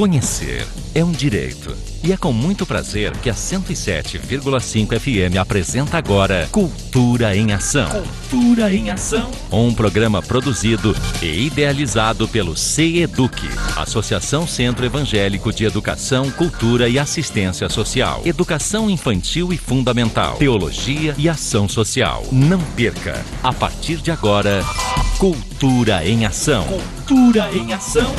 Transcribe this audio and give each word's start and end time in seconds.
Conhecer 0.00 0.66
é 0.94 1.04
um 1.04 1.12
direito. 1.12 1.76
E 2.02 2.10
é 2.10 2.16
com 2.16 2.32
muito 2.32 2.64
prazer 2.64 3.14
que 3.18 3.28
a 3.28 3.34
107,5 3.34 4.98
FM 4.98 5.36
apresenta 5.38 5.98
agora 5.98 6.48
Cultura 6.50 7.36
em 7.36 7.52
Ação. 7.52 7.86
Cultura 8.30 8.72
em 8.72 8.88
Ação. 8.88 9.30
Um 9.52 9.74
programa 9.74 10.22
produzido 10.22 10.96
e 11.20 11.44
idealizado 11.44 12.26
pelo 12.26 12.56
CEDUC, 12.56 13.46
Associação 13.76 14.46
Centro 14.46 14.86
Evangélico 14.86 15.52
de 15.52 15.66
Educação, 15.66 16.30
Cultura 16.30 16.88
e 16.88 16.98
Assistência 16.98 17.68
Social. 17.68 18.22
Educação 18.24 18.88
infantil 18.88 19.52
e 19.52 19.58
fundamental, 19.58 20.36
teologia 20.36 21.14
e 21.18 21.28
ação 21.28 21.68
social. 21.68 22.24
Não 22.32 22.60
perca. 22.74 23.22
A 23.42 23.52
partir 23.52 23.98
de 23.98 24.10
agora, 24.10 24.64
Cultura 25.18 26.02
em 26.08 26.24
Ação. 26.24 26.64
Cultura 26.64 27.50
em 27.54 27.74
Ação. 27.74 28.10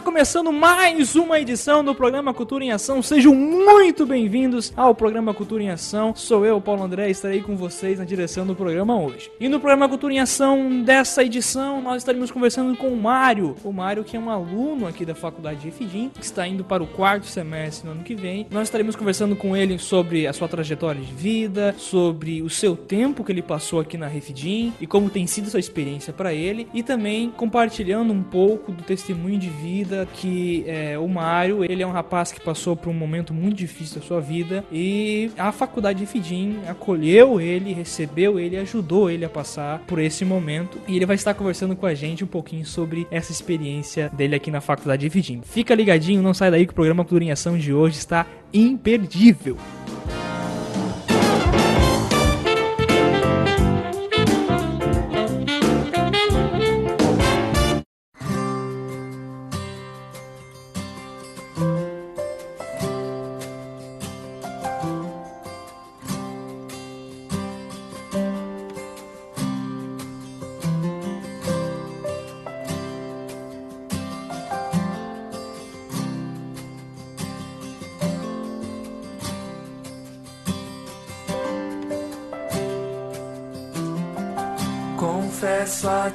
Começando 0.00 0.52
mais 0.52 1.14
uma 1.14 1.38
edição 1.38 1.84
do 1.84 1.94
programa 1.94 2.34
Cultura 2.34 2.64
em 2.64 2.72
Ação. 2.72 3.02
Sejam 3.02 3.32
muito 3.32 4.04
bem-vindos 4.04 4.72
ao 4.76 4.94
programa 4.94 5.32
Cultura 5.32 5.62
em 5.62 5.70
Ação. 5.70 6.12
Sou 6.14 6.44
eu, 6.44 6.60
Paulo 6.60 6.82
André, 6.82 7.08
estarei 7.08 7.40
com 7.40 7.56
vocês 7.56 8.00
na 8.00 8.04
direção 8.04 8.44
do 8.44 8.54
programa 8.54 8.98
hoje. 8.98 9.30
E 9.38 9.48
no 9.48 9.60
programa 9.60 9.88
Cultura 9.88 10.14
em 10.14 10.18
Ação 10.18 10.82
dessa 10.82 11.22
edição, 11.22 11.80
nós 11.80 11.98
estaremos 11.98 12.32
conversando 12.32 12.76
com 12.76 12.88
o 12.88 12.96
Mário. 12.96 13.54
O 13.62 13.72
Mário, 13.72 14.02
que 14.02 14.16
é 14.16 14.20
um 14.20 14.28
aluno 14.28 14.88
aqui 14.88 15.04
da 15.04 15.14
faculdade 15.14 15.60
de 15.60 15.68
Efidim, 15.68 16.08
que 16.08 16.24
está 16.24 16.46
indo 16.48 16.64
para 16.64 16.82
o 16.82 16.86
quarto 16.86 17.26
semestre 17.26 17.86
no 17.86 17.92
ano 17.92 18.02
que 18.02 18.16
vem. 18.16 18.46
Nós 18.50 18.64
estaremos 18.64 18.96
conversando 18.96 19.36
com 19.36 19.56
ele 19.56 19.78
sobre 19.78 20.26
a 20.26 20.32
sua 20.32 20.48
trajetória 20.48 21.00
de 21.00 21.12
vida, 21.12 21.74
sobre 21.78 22.42
o 22.42 22.50
seu 22.50 22.74
tempo 22.74 23.22
que 23.22 23.30
ele 23.30 23.42
passou 23.42 23.78
aqui 23.78 23.96
na 23.96 24.08
Refidim 24.08 24.72
e 24.80 24.86
como 24.86 25.10
tem 25.10 25.26
sido 25.26 25.48
sua 25.48 25.60
experiência 25.60 26.12
para 26.12 26.34
ele, 26.34 26.66
e 26.74 26.82
também 26.82 27.30
compartilhando 27.30 28.12
um 28.12 28.22
pouco 28.22 28.63
do 28.72 28.82
testemunho 28.82 29.38
de 29.38 29.48
vida 29.48 30.06
que 30.14 30.64
é, 30.66 30.98
o 30.98 31.08
Mário, 31.08 31.64
ele 31.64 31.82
é 31.82 31.86
um 31.86 31.92
rapaz 31.92 32.32
que 32.32 32.40
passou 32.40 32.76
por 32.76 32.90
um 32.90 32.94
momento 32.94 33.32
muito 33.32 33.56
difícil 33.56 34.00
da 34.00 34.06
sua 34.06 34.20
vida 34.20 34.64
e 34.70 35.30
a 35.38 35.52
faculdade 35.52 36.00
de 36.00 36.06
Fidim 36.06 36.58
acolheu 36.66 37.40
ele, 37.40 37.72
recebeu 37.72 38.38
ele, 38.38 38.56
ajudou 38.56 39.10
ele 39.10 39.24
a 39.24 39.28
passar 39.28 39.80
por 39.80 39.98
esse 39.98 40.24
momento 40.24 40.78
e 40.86 40.96
ele 40.96 41.06
vai 41.06 41.16
estar 41.16 41.34
conversando 41.34 41.76
com 41.76 41.86
a 41.86 41.94
gente 41.94 42.24
um 42.24 42.28
pouquinho 42.28 42.64
sobre 42.64 43.06
essa 43.10 43.32
experiência 43.32 44.10
dele 44.12 44.34
aqui 44.34 44.50
na 44.50 44.60
faculdade 44.60 45.02
de 45.02 45.10
Fidim. 45.10 45.40
Fica 45.42 45.74
ligadinho, 45.74 46.22
não 46.22 46.34
sai 46.34 46.50
daí 46.50 46.66
que 46.66 46.72
o 46.72 46.74
programa 46.74 47.04
Cultura 47.04 47.24
em 47.24 47.30
Ação 47.30 47.56
de 47.58 47.72
hoje 47.72 47.98
está 47.98 48.26
imperdível. 48.52 49.56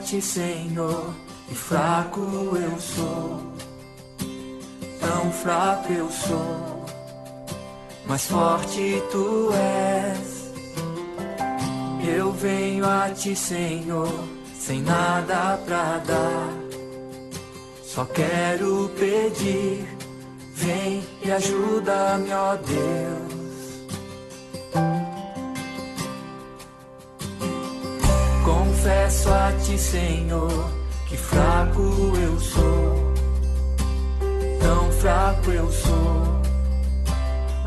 Ti, 0.04 0.22
Senhor, 0.22 1.14
e 1.50 1.56
fraco 1.56 2.22
eu 2.56 2.80
sou. 2.80 3.54
Tão 5.00 5.32
fraco 5.32 5.92
eu 5.92 6.10
sou, 6.10 6.86
mas 8.06 8.26
forte 8.26 9.02
tu 9.12 9.50
és. 9.54 10.40
Eu 12.16 12.32
venho 12.32 12.86
a 12.86 13.10
ti, 13.10 13.36
Senhor, 13.36 14.12
sem 14.56 14.82
nada 14.82 15.58
pra 15.66 15.98
dar. 16.00 16.50
Só 17.84 18.06
quero 18.06 18.90
pedir, 19.00 19.88
vem 20.54 21.04
e 21.24 21.32
ajuda-me, 21.32 22.32
ó 22.32 22.56
Deus. 22.56 23.29
Confesso 28.80 29.30
a 29.30 29.52
ti, 29.62 29.78
Senhor, 29.78 30.72
que 31.06 31.18
fraco 31.18 32.14
eu 32.16 32.40
sou. 32.40 33.14
Tão 34.62 34.90
fraco 34.94 35.52
eu 35.52 35.70
sou, 35.70 36.42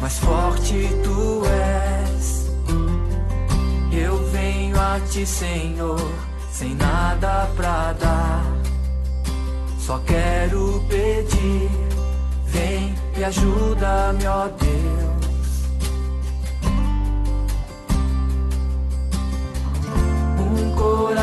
mas 0.00 0.19
forte 0.19 0.89
tu 1.05 1.43
és. 1.45 2.50
Eu 3.93 4.25
venho 4.31 4.81
a 4.81 4.99
ti, 5.11 5.27
Senhor, 5.27 6.00
sem 6.50 6.75
nada 6.77 7.47
pra 7.56 7.93
dar. 7.93 8.44
Só 9.79 9.99
quero 10.06 10.83
pedir, 10.89 11.71
vem 12.47 12.94
e 13.19 13.25
ajuda-me, 13.25 14.27
ó 14.27 14.49
Deus. 14.49 15.12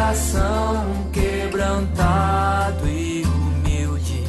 Coração 0.10 1.08
quebrantado 1.14 2.88
e 2.88 3.24
humilde, 3.24 4.24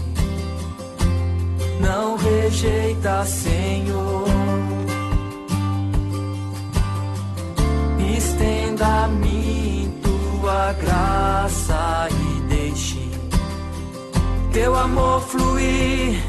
não 1.80 2.16
rejeita, 2.16 3.24
Senhor. 3.24 4.28
Estenda 8.14 9.04
a 9.04 9.08
mim 9.08 9.91
tua 10.02 10.74
graça 10.74 12.08
e 12.10 12.41
deixe 12.42 13.10
teu 14.52 14.74
amor 14.74 15.22
fluir. 15.22 16.22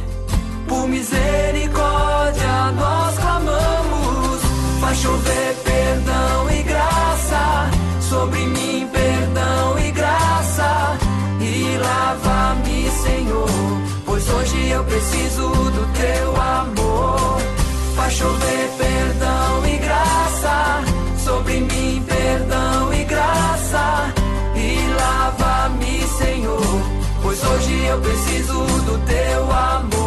Por 0.65 0.87
misericórdia 0.87 2.71
nós 2.71 3.19
clamamos, 3.19 4.41
faz 4.79 4.97
chover 4.97 5.70
preciso 14.91 15.47
do 15.47 15.85
teu 15.93 16.35
amor. 16.35 17.41
Faz 17.95 18.13
chover 18.13 18.69
perdão 18.77 19.65
e 19.65 19.77
graça 19.77 20.83
sobre 21.17 21.61
mim, 21.61 22.03
perdão 22.05 22.93
e 22.93 23.03
graça 23.05 24.13
e 24.53 24.93
lava-me, 24.93 26.03
Senhor, 26.17 26.81
pois 27.21 27.41
hoje 27.41 27.85
eu 27.85 28.01
preciso 28.01 28.53
do 28.85 28.97
teu 29.05 29.51
amor. 29.51 30.00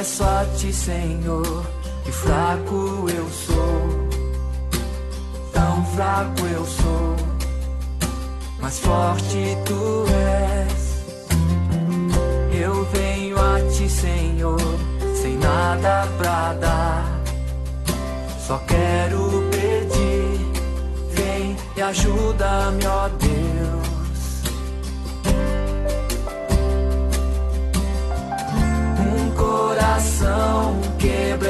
Confesso 0.00 0.24
a 0.24 0.46
ti, 0.56 0.72
Senhor, 0.72 1.66
que 2.04 2.10
fraco 2.10 3.06
eu 3.14 3.28
sou. 3.28 4.08
Tão 5.52 5.84
fraco 5.94 6.40
eu 6.46 6.64
sou, 6.64 7.16
mas 8.60 8.78
forte 8.78 9.58
tu 9.66 10.06
és. 10.08 11.04
Eu 12.62 12.84
venho 12.86 13.36
a 13.38 13.60
ti, 13.70 13.90
Senhor, 13.90 14.60
sem 15.20 15.36
nada 15.36 16.08
pra 16.16 16.54
dar. 16.54 17.20
Só 18.38 18.56
quero 18.66 19.50
pedir, 19.50 20.50
vem 21.10 21.56
e 21.76 21.82
ajuda-me, 21.82 22.86
ó 22.86 23.08
Deus. 23.08 23.49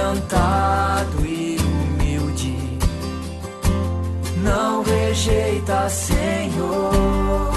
Quebrantado 0.01 1.27
e 1.27 1.59
humilde. 1.59 2.57
Não 4.39 4.83
rejeita, 4.83 5.89
Senhor. 5.91 7.53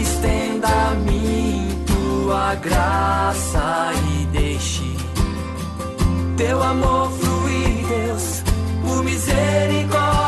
Estenda 0.00 0.68
a 0.68 0.94
mim 0.94 1.84
tua 1.86 2.54
graça 2.56 3.92
e 4.10 4.26
deixe 4.26 4.96
teu 6.36 6.60
amor 6.62 7.10
fluir, 7.12 7.86
Deus, 7.86 8.42
por 8.84 9.04
misericórdia 9.04 10.21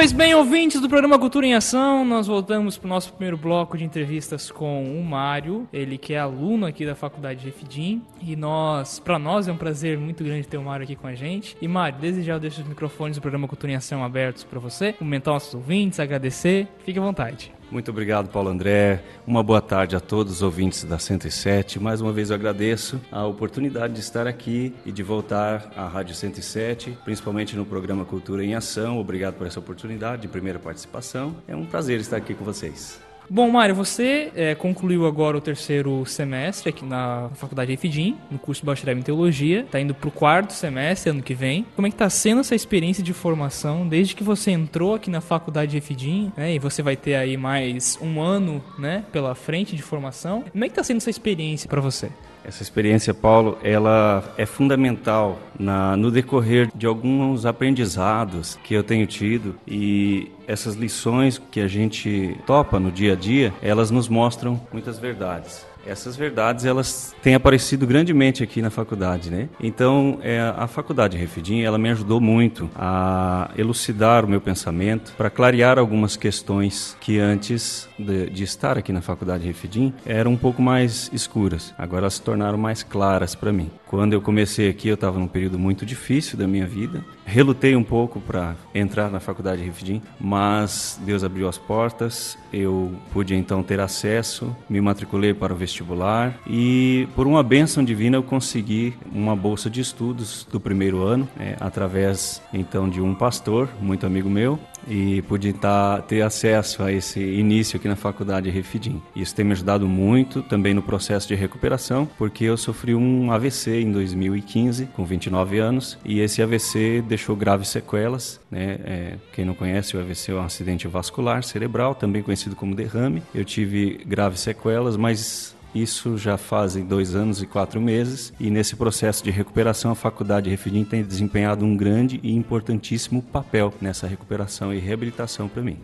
Pois 0.00 0.12
bem, 0.12 0.34
ouvintes 0.34 0.80
do 0.80 0.88
programa 0.88 1.18
Cultura 1.18 1.44
em 1.44 1.52
Ação, 1.52 2.06
nós 2.06 2.26
voltamos 2.26 2.78
para 2.78 2.86
o 2.86 2.88
nosso 2.88 3.12
primeiro 3.12 3.36
bloco 3.36 3.76
de 3.76 3.84
entrevistas 3.84 4.50
com 4.50 4.98
o 4.98 5.04
Mário, 5.04 5.68
ele 5.70 5.98
que 5.98 6.14
é 6.14 6.18
aluno 6.18 6.64
aqui 6.64 6.86
da 6.86 6.94
Faculdade 6.94 7.42
de 7.42 7.50
Efidim, 7.50 8.00
e 8.22 8.34
nós, 8.34 8.98
para 8.98 9.18
nós 9.18 9.46
é 9.46 9.52
um 9.52 9.58
prazer 9.58 9.98
muito 9.98 10.24
grande 10.24 10.48
ter 10.48 10.56
o 10.56 10.62
Mário 10.62 10.84
aqui 10.84 10.96
com 10.96 11.06
a 11.06 11.14
gente. 11.14 11.54
E 11.60 11.68
Mário, 11.68 11.98
desde 12.00 12.22
já 12.22 12.32
eu 12.32 12.40
deixo 12.40 12.62
os 12.62 12.66
microfones 12.66 13.18
do 13.18 13.20
programa 13.20 13.46
Cultura 13.46 13.72
em 13.72 13.76
Ação 13.76 14.02
abertos 14.02 14.42
para 14.42 14.58
você, 14.58 14.94
comentar 14.94 15.34
nossos 15.34 15.52
ouvintes, 15.52 16.00
agradecer, 16.00 16.66
fique 16.82 16.98
à 16.98 17.02
vontade. 17.02 17.52
Muito 17.70 17.90
obrigado, 17.92 18.28
Paulo 18.28 18.48
André. 18.48 19.00
Uma 19.24 19.44
boa 19.44 19.60
tarde 19.60 19.94
a 19.94 20.00
todos 20.00 20.32
os 20.32 20.42
ouvintes 20.42 20.82
da 20.82 20.98
107. 20.98 21.78
Mais 21.78 22.00
uma 22.00 22.12
vez 22.12 22.30
eu 22.30 22.34
agradeço 22.34 23.00
a 23.12 23.24
oportunidade 23.24 23.94
de 23.94 24.00
estar 24.00 24.26
aqui 24.26 24.74
e 24.84 24.90
de 24.90 25.04
voltar 25.04 25.70
à 25.76 25.86
Rádio 25.86 26.14
107, 26.14 26.98
principalmente 27.04 27.56
no 27.56 27.64
programa 27.64 28.04
Cultura 28.04 28.44
em 28.44 28.56
Ação. 28.56 28.98
Obrigado 28.98 29.34
por 29.34 29.46
essa 29.46 29.60
oportunidade 29.60 30.22
de 30.22 30.28
primeira 30.28 30.58
participação. 30.58 31.36
É 31.46 31.54
um 31.54 31.64
prazer 31.64 32.00
estar 32.00 32.16
aqui 32.16 32.34
com 32.34 32.44
vocês. 32.44 33.09
Bom, 33.32 33.48
Mário, 33.48 33.76
você 33.76 34.32
é, 34.34 34.56
concluiu 34.56 35.06
agora 35.06 35.36
o 35.38 35.40
terceiro 35.40 36.04
semestre 36.04 36.70
aqui 36.70 36.84
na 36.84 37.30
Faculdade 37.34 37.72
Efidim, 37.72 38.18
no 38.28 38.40
curso 38.40 38.62
de 38.62 38.66
Bacharel 38.66 38.98
em 38.98 39.02
Teologia. 39.02 39.60
Está 39.60 39.78
indo 39.78 39.94
para 39.94 40.08
o 40.08 40.10
quarto 40.10 40.52
semestre, 40.52 41.10
ano 41.10 41.22
que 41.22 41.32
vem. 41.32 41.64
Como 41.76 41.86
é 41.86 41.90
que 41.90 41.94
está 41.94 42.10
sendo 42.10 42.40
essa 42.40 42.56
experiência 42.56 43.04
de 43.04 43.12
formação 43.12 43.86
desde 43.86 44.16
que 44.16 44.24
você 44.24 44.50
entrou 44.50 44.96
aqui 44.96 45.08
na 45.08 45.20
Faculdade 45.20 45.76
Efidim, 45.76 46.32
né? 46.36 46.56
E 46.56 46.58
você 46.58 46.82
vai 46.82 46.96
ter 46.96 47.14
aí 47.14 47.36
mais 47.36 47.96
um 48.02 48.20
ano, 48.20 48.60
né, 48.76 49.04
pela 49.12 49.32
frente 49.36 49.76
de 49.76 49.82
formação. 49.82 50.42
Como 50.50 50.64
é 50.64 50.66
que 50.66 50.72
está 50.72 50.82
sendo 50.82 50.96
essa 50.96 51.10
experiência 51.10 51.68
para 51.68 51.80
você? 51.80 52.10
Essa 52.50 52.64
experiência, 52.64 53.14
Paulo, 53.14 53.56
ela 53.62 54.24
é 54.36 54.44
fundamental 54.44 55.38
na, 55.56 55.96
no 55.96 56.10
decorrer 56.10 56.68
de 56.74 56.84
alguns 56.84 57.46
aprendizados 57.46 58.58
que 58.64 58.74
eu 58.74 58.82
tenho 58.82 59.06
tido 59.06 59.54
e 59.68 60.32
essas 60.48 60.74
lições 60.74 61.40
que 61.48 61.60
a 61.60 61.68
gente 61.68 62.36
topa 62.48 62.80
no 62.80 62.90
dia 62.90 63.12
a 63.12 63.14
dia, 63.14 63.54
elas 63.62 63.92
nos 63.92 64.08
mostram 64.08 64.60
muitas 64.72 64.98
verdades. 64.98 65.64
Essas 65.86 66.16
verdades 66.16 66.64
elas 66.64 67.14
têm 67.22 67.34
aparecido 67.34 67.86
grandemente 67.86 68.42
aqui 68.42 68.60
na 68.60 68.70
faculdade, 68.70 69.30
né? 69.30 69.48
Então 69.60 70.18
é, 70.22 70.40
a 70.56 70.66
faculdade 70.66 71.16
Refidim 71.16 71.60
ela 71.60 71.78
me 71.78 71.90
ajudou 71.90 72.20
muito 72.20 72.70
a 72.76 73.50
elucidar 73.56 74.24
o 74.24 74.28
meu 74.28 74.40
pensamento, 74.40 75.12
para 75.16 75.30
clarear 75.30 75.78
algumas 75.78 76.16
questões 76.16 76.96
que 77.00 77.18
antes 77.18 77.88
de, 77.98 78.30
de 78.30 78.44
estar 78.44 78.78
aqui 78.78 78.92
na 78.92 79.00
faculdade 79.00 79.46
Refidim 79.46 79.92
eram 80.04 80.32
um 80.32 80.36
pouco 80.36 80.62
mais 80.62 81.10
escuras. 81.12 81.74
Agora 81.78 82.02
elas 82.02 82.14
se 82.14 82.22
tornaram 82.22 82.58
mais 82.58 82.82
claras 82.82 83.34
para 83.34 83.52
mim. 83.52 83.70
Quando 83.90 84.12
eu 84.12 84.22
comecei 84.22 84.68
aqui 84.68 84.86
eu 84.86 84.94
estava 84.94 85.18
num 85.18 85.26
período 85.26 85.58
muito 85.58 85.84
difícil 85.84 86.38
da 86.38 86.46
minha 86.46 86.64
vida, 86.64 87.04
relutei 87.26 87.74
um 87.74 87.82
pouco 87.82 88.20
para 88.20 88.54
entrar 88.72 89.10
na 89.10 89.18
faculdade 89.18 89.64
Refidim, 89.64 90.00
mas 90.20 90.96
Deus 91.04 91.24
abriu 91.24 91.48
as 91.48 91.58
portas, 91.58 92.38
eu 92.52 92.94
pude 93.12 93.34
então 93.34 93.64
ter 93.64 93.80
acesso, 93.80 94.54
me 94.68 94.80
matriculei 94.80 95.34
para 95.34 95.52
o 95.52 95.56
vestibular 95.56 96.38
e 96.46 97.08
por 97.16 97.26
uma 97.26 97.42
bênção 97.42 97.82
divina 97.82 98.16
eu 98.16 98.22
consegui 98.22 98.94
uma 99.12 99.34
bolsa 99.34 99.68
de 99.68 99.80
estudos 99.80 100.46
do 100.48 100.60
primeiro 100.60 101.02
ano, 101.02 101.28
é, 101.36 101.56
através 101.58 102.40
então 102.54 102.88
de 102.88 103.00
um 103.00 103.12
pastor, 103.12 103.68
muito 103.80 104.06
amigo 104.06 104.30
meu, 104.30 104.56
e 104.88 105.22
pude 105.22 105.52
tá, 105.52 106.00
ter 106.02 106.22
acesso 106.22 106.82
a 106.82 106.92
esse 106.92 107.20
início 107.20 107.76
aqui 107.76 107.88
na 107.88 107.96
faculdade 107.96 108.50
Refidim. 108.50 109.00
Isso 109.14 109.34
tem 109.34 109.44
me 109.44 109.52
ajudado 109.52 109.86
muito 109.86 110.42
também 110.42 110.74
no 110.74 110.82
processo 110.82 111.28
de 111.28 111.34
recuperação, 111.34 112.08
porque 112.18 112.44
eu 112.44 112.56
sofri 112.56 112.94
um 112.94 113.30
AVC 113.32 113.80
em 113.80 113.92
2015, 113.92 114.86
com 114.86 115.04
29 115.04 115.58
anos, 115.58 115.98
e 116.04 116.20
esse 116.20 116.42
AVC 116.42 117.02
deixou 117.06 117.36
graves 117.36 117.68
sequelas. 117.68 118.40
Né? 118.50 118.78
É, 118.84 119.14
quem 119.32 119.44
não 119.44 119.54
conhece, 119.54 119.96
o 119.96 120.00
AVC 120.00 120.32
é 120.32 120.34
um 120.34 120.42
acidente 120.42 120.88
vascular 120.88 121.42
cerebral, 121.42 121.94
também 121.94 122.22
conhecido 122.22 122.56
como 122.56 122.74
derrame. 122.74 123.22
Eu 123.34 123.44
tive 123.44 124.00
graves 124.06 124.40
sequelas, 124.40 124.96
mas 124.96 125.54
isso 125.74 126.18
já 126.18 126.36
fazem 126.36 126.84
dois 126.84 127.14
anos 127.14 127.40
e 127.42 127.46
quatro 127.46 127.80
meses, 127.80 128.32
e 128.40 128.50
nesse 128.50 128.76
processo 128.76 129.22
de 129.22 129.30
recuperação, 129.30 129.92
a 129.92 129.94
Faculdade 129.94 130.50
Refidim 130.50 130.84
tem 130.84 131.02
desempenhado 131.02 131.64
um 131.64 131.76
grande 131.76 132.20
e 132.22 132.34
importantíssimo 132.34 133.22
papel 133.22 133.72
nessa 133.80 134.06
recuperação 134.06 134.74
e 134.74 134.78
reabilitação 134.78 135.48
para 135.48 135.62
mim. 135.62 135.78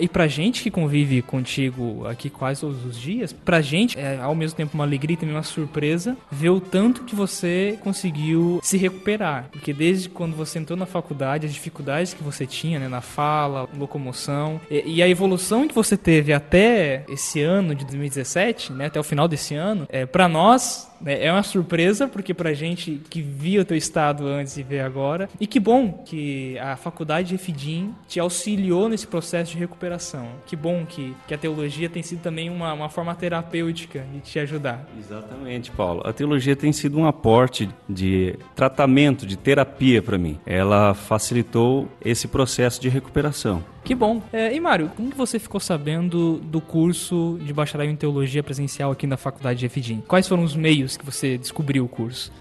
E 0.00 0.08
pra 0.08 0.26
gente 0.26 0.62
que 0.62 0.70
convive 0.70 1.22
contigo 1.22 2.06
aqui 2.06 2.30
quase 2.30 2.60
todos 2.60 2.84
os 2.84 2.98
dias, 2.98 3.32
pra 3.32 3.60
gente 3.60 3.98
é 3.98 4.18
ao 4.18 4.34
mesmo 4.34 4.56
tempo 4.56 4.74
uma 4.74 4.84
alegria 4.84 5.14
e 5.14 5.16
também 5.16 5.34
uma 5.34 5.42
surpresa 5.42 6.16
ver 6.30 6.50
o 6.50 6.60
tanto 6.60 7.02
que 7.04 7.14
você 7.14 7.78
conseguiu 7.82 8.60
se 8.62 8.76
recuperar. 8.76 9.48
Porque 9.52 9.72
desde 9.72 10.08
quando 10.08 10.34
você 10.34 10.58
entrou 10.58 10.78
na 10.78 10.86
faculdade, 10.86 11.46
as 11.46 11.52
dificuldades 11.52 12.14
que 12.14 12.22
você 12.22 12.46
tinha, 12.46 12.78
né, 12.78 12.88
na 12.88 13.00
fala, 13.00 13.68
locomoção, 13.76 14.60
e, 14.70 14.96
e 14.96 15.02
a 15.02 15.08
evolução 15.08 15.68
que 15.68 15.74
você 15.74 15.96
teve 15.96 16.32
até 16.32 17.04
esse 17.08 17.40
ano 17.40 17.74
de 17.74 17.84
2017, 17.84 18.72
né, 18.72 18.86
até 18.86 18.98
o 18.98 19.04
final 19.04 19.28
desse 19.28 19.54
ano, 19.54 19.86
é, 19.88 20.06
para 20.06 20.28
nós 20.28 20.88
é 21.04 21.30
uma 21.30 21.42
surpresa, 21.42 22.08
porque 22.08 22.32
pra 22.34 22.52
gente 22.52 23.00
que 23.10 23.20
via 23.20 23.60
o 23.60 23.64
teu 23.64 23.76
estado 23.76 24.26
antes 24.26 24.56
e 24.56 24.62
vê 24.62 24.80
agora. 24.80 25.28
E 25.40 25.46
que 25.46 25.60
bom 25.60 26.02
que 26.04 26.58
a 26.58 26.76
faculdade 26.76 27.28
de 27.28 27.34
Efidim 27.34 27.94
te 28.08 28.20
auxiliou 28.20 28.88
nesse 28.88 29.06
processo 29.06 29.52
de 29.52 29.58
recuperação. 29.58 30.26
Que 30.46 30.56
bom 30.56 30.84
que, 30.86 31.14
que 31.26 31.34
a 31.34 31.38
teologia 31.38 31.88
tem 31.88 32.02
sido 32.02 32.20
também 32.20 32.50
uma, 32.50 32.72
uma 32.72 32.88
forma 32.88 33.14
terapêutica 33.14 34.04
de 34.12 34.20
te 34.20 34.38
ajudar. 34.38 34.86
Exatamente, 34.98 35.70
Paulo. 35.70 36.02
A 36.04 36.12
teologia 36.12 36.56
tem 36.56 36.72
sido 36.72 36.98
um 36.98 37.06
aporte 37.06 37.68
de 37.88 38.36
tratamento, 38.54 39.26
de 39.26 39.36
terapia 39.36 40.02
para 40.02 40.18
mim. 40.18 40.38
Ela 40.46 40.94
facilitou 40.94 41.88
esse 42.04 42.28
processo 42.28 42.80
de 42.80 42.88
recuperação. 42.88 43.62
Que 43.84 43.94
bom. 43.94 44.22
É, 44.32 44.54
e 44.54 44.58
Mário, 44.58 44.90
como 44.96 45.10
você 45.10 45.38
ficou 45.38 45.60
sabendo 45.60 46.38
do 46.38 46.60
curso 46.60 47.38
de 47.42 47.52
bacharel 47.52 47.90
em 47.90 47.96
teologia 47.96 48.42
presencial 48.42 48.90
aqui 48.90 49.06
na 49.06 49.18
faculdade 49.18 49.60
de 49.60 49.68
FDIM? 49.68 50.02
Quais 50.08 50.26
foram 50.26 50.42
os 50.42 50.56
meios 50.56 50.96
que 50.96 51.04
você 51.04 51.36
descobriu 51.36 51.84
o 51.84 51.88
curso? 51.88 52.32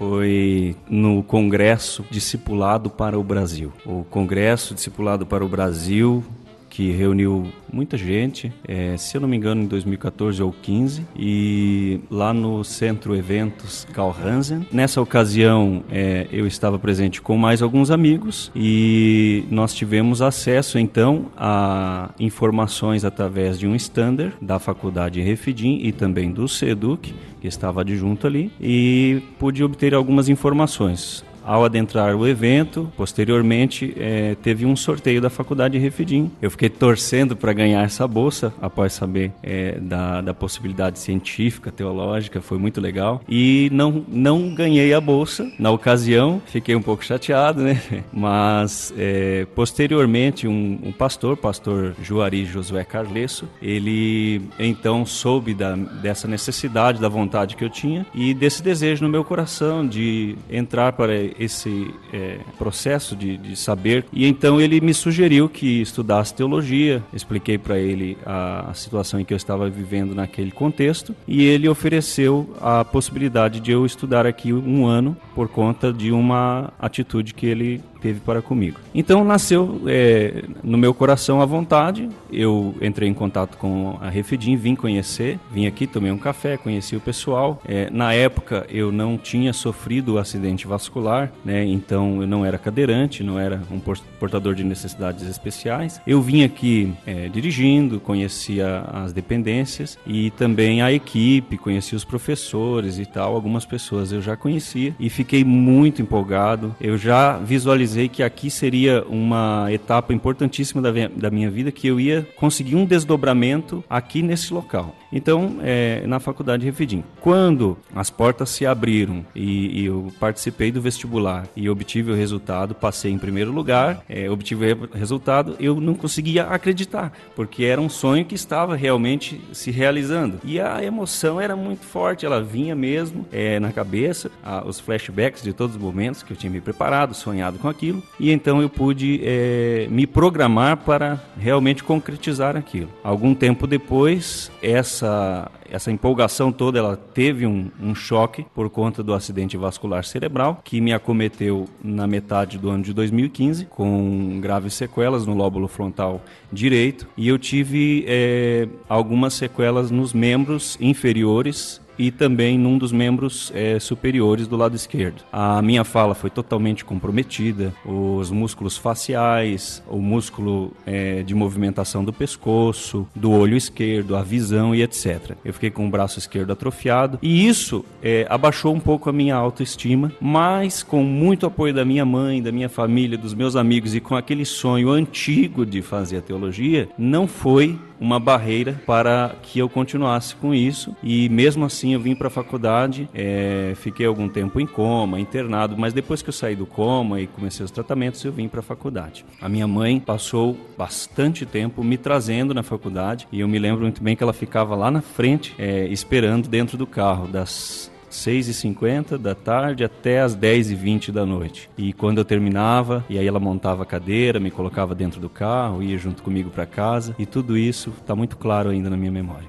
foi 0.00 0.74
no 0.88 1.22
Congresso 1.22 2.02
Discipulado 2.10 2.88
para 2.88 3.18
o 3.18 3.22
Brasil. 3.22 3.70
O 3.84 4.02
Congresso 4.04 4.74
Discipulado 4.74 5.26
para 5.26 5.44
o 5.44 5.48
Brasil 5.48 6.24
que 6.70 6.92
reuniu 6.92 7.48
muita 7.70 7.98
gente, 7.98 8.52
é, 8.66 8.96
se 8.96 9.16
eu 9.16 9.20
não 9.20 9.28
me 9.28 9.36
engano, 9.36 9.62
em 9.62 9.66
2014 9.66 10.40
ou 10.42 10.54
15, 10.62 11.04
e 11.16 12.00
lá 12.08 12.32
no 12.32 12.62
Centro 12.64 13.14
Eventos 13.14 13.86
Carl 13.92 14.14
Hansen. 14.24 14.66
Nessa 14.72 15.00
ocasião, 15.00 15.82
é, 15.90 16.28
eu 16.30 16.46
estava 16.46 16.78
presente 16.78 17.20
com 17.20 17.36
mais 17.36 17.60
alguns 17.60 17.90
amigos 17.90 18.50
e 18.54 19.44
nós 19.50 19.74
tivemos 19.74 20.22
acesso 20.22 20.78
então 20.78 21.26
a 21.36 22.10
informações 22.18 23.04
através 23.04 23.58
de 23.58 23.66
um 23.66 23.74
standard 23.74 24.32
da 24.40 24.58
Faculdade 24.58 25.20
Refidim 25.20 25.80
e 25.82 25.90
também 25.90 26.30
do 26.30 26.46
SEDUC, 26.46 27.12
que 27.40 27.48
estava 27.48 27.80
adjunto 27.80 28.26
ali, 28.26 28.52
e 28.60 29.22
pude 29.38 29.64
obter 29.64 29.94
algumas 29.94 30.28
informações. 30.28 31.24
Ao 31.44 31.64
adentrar 31.64 32.14
o 32.14 32.26
evento, 32.26 32.90
posteriormente, 32.96 33.94
é, 33.98 34.36
teve 34.42 34.66
um 34.66 34.76
sorteio 34.76 35.20
da 35.20 35.30
Faculdade 35.30 35.78
Refidim. 35.78 36.30
Eu 36.40 36.50
fiquei 36.50 36.68
torcendo 36.68 37.36
para 37.36 37.52
ganhar 37.52 37.82
essa 37.82 38.06
bolsa, 38.06 38.52
após 38.60 38.92
saber 38.92 39.32
é, 39.42 39.78
da, 39.80 40.20
da 40.20 40.34
possibilidade 40.34 40.98
científica, 40.98 41.70
teológica, 41.70 42.40
foi 42.40 42.58
muito 42.58 42.80
legal. 42.80 43.20
E 43.28 43.68
não, 43.72 44.04
não 44.08 44.54
ganhei 44.54 44.92
a 44.92 45.00
bolsa 45.00 45.50
na 45.58 45.70
ocasião, 45.70 46.40
fiquei 46.46 46.74
um 46.74 46.82
pouco 46.82 47.04
chateado, 47.04 47.62
né? 47.62 47.80
Mas, 48.12 48.92
é, 48.96 49.46
posteriormente, 49.54 50.46
um, 50.46 50.78
um 50.82 50.92
pastor, 50.92 51.36
pastor 51.36 51.94
Juari 52.02 52.44
Josué 52.44 52.84
Carlesso, 52.84 53.48
ele 53.62 54.42
então 54.58 55.04
soube 55.06 55.54
da, 55.54 55.74
dessa 55.74 56.28
necessidade, 56.28 57.00
da 57.00 57.08
vontade 57.08 57.56
que 57.56 57.64
eu 57.64 57.70
tinha 57.70 58.06
e 58.14 58.34
desse 58.34 58.62
desejo 58.62 59.04
no 59.04 59.08
meu 59.08 59.24
coração 59.24 59.86
de 59.86 60.36
entrar 60.50 60.92
para 60.92 61.12
esse 61.38 61.94
é, 62.12 62.38
processo 62.58 63.14
de, 63.16 63.36
de, 63.36 63.56
saber. 63.56 64.04
E 64.12 64.26
então 64.26 64.60
ele 64.60 64.80
me 64.80 64.94
sugeriu 64.94 65.48
que 65.48 65.80
estudasse 65.80 66.34
teologia, 66.34 67.02
expliquei 67.12 67.58
para 67.58 67.78
ele 67.78 68.16
a, 68.24 68.70
a, 68.70 68.74
situação 68.74 69.20
em 69.20 69.24
que 69.24 69.32
eu 69.32 69.36
estava 69.36 69.68
vivendo 69.68 70.14
naquele 70.14 70.50
contexto 70.50 71.14
e 71.26 71.44
ele 71.44 71.68
ofereceu 71.68 72.48
a 72.60 72.84
possibilidade 72.84 73.60
de 73.60 73.70
eu 73.70 73.84
estudar 73.84 74.26
aqui 74.26 74.52
um 74.52 74.86
ano 74.86 75.16
por 75.34 75.48
conta 75.48 75.92
de 75.92 76.12
uma 76.12 76.72
atitude 76.78 77.34
que 77.34 77.46
ele 77.46 77.80
teve 78.00 78.20
para 78.20 78.42
comigo. 78.42 78.80
Então 78.94 79.22
nasceu 79.24 79.82
é, 79.86 80.44
no 80.62 80.78
meu 80.78 80.92
coração 80.94 81.40
a 81.40 81.46
vontade. 81.46 82.08
Eu 82.32 82.74
entrei 82.80 83.08
em 83.08 83.14
contato 83.14 83.56
com 83.58 83.98
a 84.00 84.08
Refidim, 84.08 84.56
vim 84.56 84.74
conhecer, 84.74 85.38
vim 85.52 85.66
aqui, 85.66 85.86
tomei 85.86 86.10
um 86.10 86.18
café, 86.18 86.56
conheci 86.56 86.96
o 86.96 87.00
pessoal. 87.00 87.60
É, 87.66 87.90
na 87.90 88.12
época 88.12 88.66
eu 88.68 88.90
não 88.90 89.18
tinha 89.18 89.52
sofrido 89.52 90.18
acidente 90.18 90.66
vascular, 90.66 91.30
né? 91.44 91.64
Então 91.64 92.22
eu 92.22 92.26
não 92.26 92.44
era 92.44 92.58
cadeirante, 92.58 93.22
não 93.22 93.38
era 93.38 93.60
um 93.70 93.78
portador 93.78 94.54
de 94.54 94.64
necessidades 94.64 95.28
especiais. 95.28 96.00
Eu 96.06 96.22
vim 96.22 96.42
aqui 96.42 96.92
é, 97.06 97.28
dirigindo, 97.28 98.00
conhecia 98.00 98.80
as 98.92 99.12
dependências 99.12 99.98
e 100.06 100.30
também 100.30 100.82
a 100.82 100.92
equipe, 100.92 101.58
conheci 101.58 101.94
os 101.94 102.04
professores 102.04 102.98
e 102.98 103.04
tal. 103.04 103.34
Algumas 103.34 103.66
pessoas 103.66 104.12
eu 104.12 104.22
já 104.22 104.36
conhecia 104.36 104.94
e 104.98 105.10
fiquei 105.20 105.44
muito 105.44 106.00
empolgado. 106.00 106.74
Eu 106.80 106.96
já 106.96 107.36
visualizei 107.36 108.08
que 108.08 108.22
aqui 108.22 108.50
seria 108.50 109.04
uma 109.06 109.70
etapa 109.70 110.14
importantíssima 110.14 110.80
da, 110.80 110.90
da 111.14 111.30
minha 111.30 111.50
vida, 111.50 111.70
que 111.70 111.86
eu 111.86 112.00
ia 112.00 112.26
conseguir 112.36 112.74
um 112.74 112.86
desdobramento 112.86 113.84
aqui 113.88 114.22
nesse 114.22 114.52
local. 114.54 114.96
Então, 115.12 115.58
é, 115.62 116.02
na 116.06 116.20
faculdade 116.20 116.60
de 116.60 116.66
Refidim. 116.66 117.02
Quando 117.20 117.76
as 117.94 118.08
portas 118.10 118.48
se 118.50 118.64
abriram 118.64 119.24
e, 119.34 119.80
e, 119.80 119.84
eu 119.86 120.12
participei 120.18 120.70
do 120.70 120.80
vestibular 120.80 121.46
e 121.56 121.68
obtive 121.68 122.12
o 122.12 122.14
resultado, 122.14 122.74
passei 122.74 123.10
em 123.12 123.18
primeiro 123.18 123.50
lugar, 123.50 124.02
é, 124.08 124.30
obtive 124.30 124.72
o 124.72 124.96
resultado, 124.96 125.56
eu 125.58 125.80
não 125.80 125.94
conseguia 125.94 126.44
acreditar, 126.44 127.12
porque 127.34 127.64
era 127.64 127.80
um 127.80 127.88
sonho 127.88 128.24
que 128.24 128.34
estava 128.34 128.76
realmente 128.76 129.40
se 129.52 129.70
realizando. 129.70 130.40
E 130.44 130.60
a 130.60 130.82
emoção 130.82 131.40
era 131.40 131.56
muito 131.56 131.84
forte, 131.84 132.24
ela 132.24 132.42
vinha 132.42 132.74
mesmo 132.74 133.26
é, 133.32 133.58
na 133.58 133.72
cabeça, 133.72 134.30
a, 134.42 134.64
os 134.64 134.78
flashbacks 135.10 135.42
de 135.42 135.52
todos 135.52 135.76
os 135.76 135.82
momentos 135.82 136.22
que 136.22 136.32
eu 136.32 136.36
tinha 136.36 136.50
me 136.50 136.60
preparado, 136.60 137.14
sonhado 137.14 137.58
com 137.58 137.68
aquilo, 137.68 138.02
e 138.18 138.30
então 138.30 138.62
eu 138.62 138.68
pude 138.70 139.20
é, 139.22 139.86
me 139.90 140.06
programar 140.06 140.78
para 140.78 141.20
realmente 141.36 141.82
concretizar 141.82 142.56
aquilo. 142.56 142.88
Algum 143.02 143.34
tempo 143.34 143.66
depois, 143.66 144.50
essa 144.62 145.50
essa, 145.70 145.92
empolgação 145.92 146.50
toda 146.50 146.80
ela 146.80 146.96
teve 146.96 147.46
um, 147.46 147.70
um 147.80 147.94
choque 147.94 148.44
por 148.52 148.68
conta 148.68 149.04
do 149.04 149.14
acidente 149.14 149.56
vascular 149.56 150.04
cerebral 150.04 150.60
que 150.64 150.80
me 150.80 150.92
acometeu 150.92 151.68
na 151.82 152.08
metade 152.08 152.58
do 152.58 152.68
ano 152.68 152.82
de 152.82 152.92
2015 152.92 153.66
com 153.66 154.40
graves 154.40 154.74
sequelas 154.74 155.26
no 155.26 155.34
lóbulo 155.34 155.68
frontal 155.68 156.22
direito 156.52 157.06
e 157.16 157.28
eu 157.28 157.38
tive 157.38 158.04
é, 158.08 158.66
algumas 158.88 159.34
sequelas 159.34 159.92
nos 159.92 160.12
membros 160.12 160.76
inferiores 160.80 161.80
e 162.00 162.10
também 162.10 162.56
num 162.56 162.78
dos 162.78 162.92
membros 162.92 163.52
é, 163.54 163.78
superiores 163.78 164.46
do 164.46 164.56
lado 164.56 164.74
esquerdo. 164.74 165.22
A 165.30 165.60
minha 165.60 165.84
fala 165.84 166.14
foi 166.14 166.30
totalmente 166.30 166.82
comprometida, 166.82 167.74
os 167.84 168.30
músculos 168.30 168.78
faciais, 168.78 169.82
o 169.86 169.98
músculo 169.98 170.72
é, 170.86 171.22
de 171.22 171.34
movimentação 171.34 172.02
do 172.02 172.10
pescoço, 172.10 173.06
do 173.14 173.30
olho 173.30 173.54
esquerdo, 173.54 174.16
a 174.16 174.22
visão 174.22 174.74
e 174.74 174.82
etc. 174.82 175.36
Eu 175.44 175.52
fiquei 175.52 175.70
com 175.70 175.86
o 175.86 175.90
braço 175.90 176.18
esquerdo 176.18 176.50
atrofiado 176.52 177.18
e 177.20 177.46
isso 177.46 177.84
é, 178.02 178.26
abaixou 178.30 178.74
um 178.74 178.80
pouco 178.80 179.10
a 179.10 179.12
minha 179.12 179.34
autoestima, 179.34 180.10
mas 180.18 180.82
com 180.82 181.04
muito 181.04 181.44
apoio 181.44 181.74
da 181.74 181.84
minha 181.84 182.06
mãe, 182.06 182.42
da 182.42 182.50
minha 182.50 182.70
família, 182.70 183.18
dos 183.18 183.34
meus 183.34 183.56
amigos 183.56 183.94
e 183.94 184.00
com 184.00 184.16
aquele 184.16 184.46
sonho 184.46 184.88
antigo 184.88 185.66
de 185.66 185.82
fazer 185.82 186.16
a 186.16 186.22
teologia, 186.22 186.88
não 186.96 187.26
foi 187.26 187.78
uma 188.00 188.18
barreira 188.18 188.80
para 188.86 189.36
que 189.42 189.58
eu 189.58 189.68
continuasse 189.68 190.34
com 190.34 190.54
isso. 190.54 190.96
E 191.02 191.28
mesmo 191.28 191.64
assim 191.64 191.92
eu 191.92 192.00
vim 192.00 192.14
para 192.14 192.28
a 192.28 192.30
faculdade, 192.30 193.08
é, 193.14 193.72
fiquei 193.76 194.06
algum 194.06 194.28
tempo 194.28 194.58
em 194.58 194.66
coma, 194.66 195.20
internado, 195.20 195.76
mas 195.76 195.92
depois 195.92 196.22
que 196.22 196.30
eu 196.30 196.32
saí 196.32 196.56
do 196.56 196.66
coma 196.66 197.20
e 197.20 197.26
comecei 197.26 197.64
os 197.64 197.70
tratamentos, 197.70 198.24
eu 198.24 198.32
vim 198.32 198.48
para 198.48 198.60
a 198.60 198.62
faculdade. 198.62 199.24
A 199.40 199.48
minha 199.48 199.68
mãe 199.68 200.00
passou 200.00 200.56
bastante 200.78 201.44
tempo 201.44 201.84
me 201.84 201.98
trazendo 201.98 202.54
na 202.54 202.62
faculdade 202.62 203.28
e 203.30 203.40
eu 203.40 203.48
me 203.48 203.58
lembro 203.58 203.82
muito 203.82 204.02
bem 204.02 204.16
que 204.16 204.22
ela 204.22 204.32
ficava 204.32 204.74
lá 204.74 204.90
na 204.90 205.02
frente, 205.02 205.54
é, 205.58 205.86
esperando 205.88 206.48
dentro 206.48 206.78
do 206.78 206.86
carro, 206.86 207.28
das 207.28 207.90
6h50 208.10 209.16
da 209.16 209.34
tarde 209.34 209.84
até 209.84 210.20
as 210.20 210.36
10h20 210.36 211.10
da 211.10 211.24
noite. 211.24 211.70
E 211.76 211.92
quando 211.92 212.18
eu 212.18 212.24
terminava, 212.24 213.04
e 213.08 213.18
aí 213.18 213.26
ela 213.26 213.40
montava 213.40 213.82
a 213.82 213.86
cadeira, 213.86 214.40
me 214.40 214.50
colocava 214.50 214.94
dentro 214.94 215.20
do 215.20 215.28
carro, 215.28 215.82
ia 215.82 215.96
junto 215.96 216.22
comigo 216.22 216.50
para 216.50 216.66
casa, 216.66 217.14
e 217.18 217.24
tudo 217.24 217.56
isso 217.56 217.92
está 218.00 218.14
muito 218.14 218.36
claro 218.36 218.70
ainda 218.70 218.90
na 218.90 218.96
minha 218.96 219.12
memória. 219.12 219.48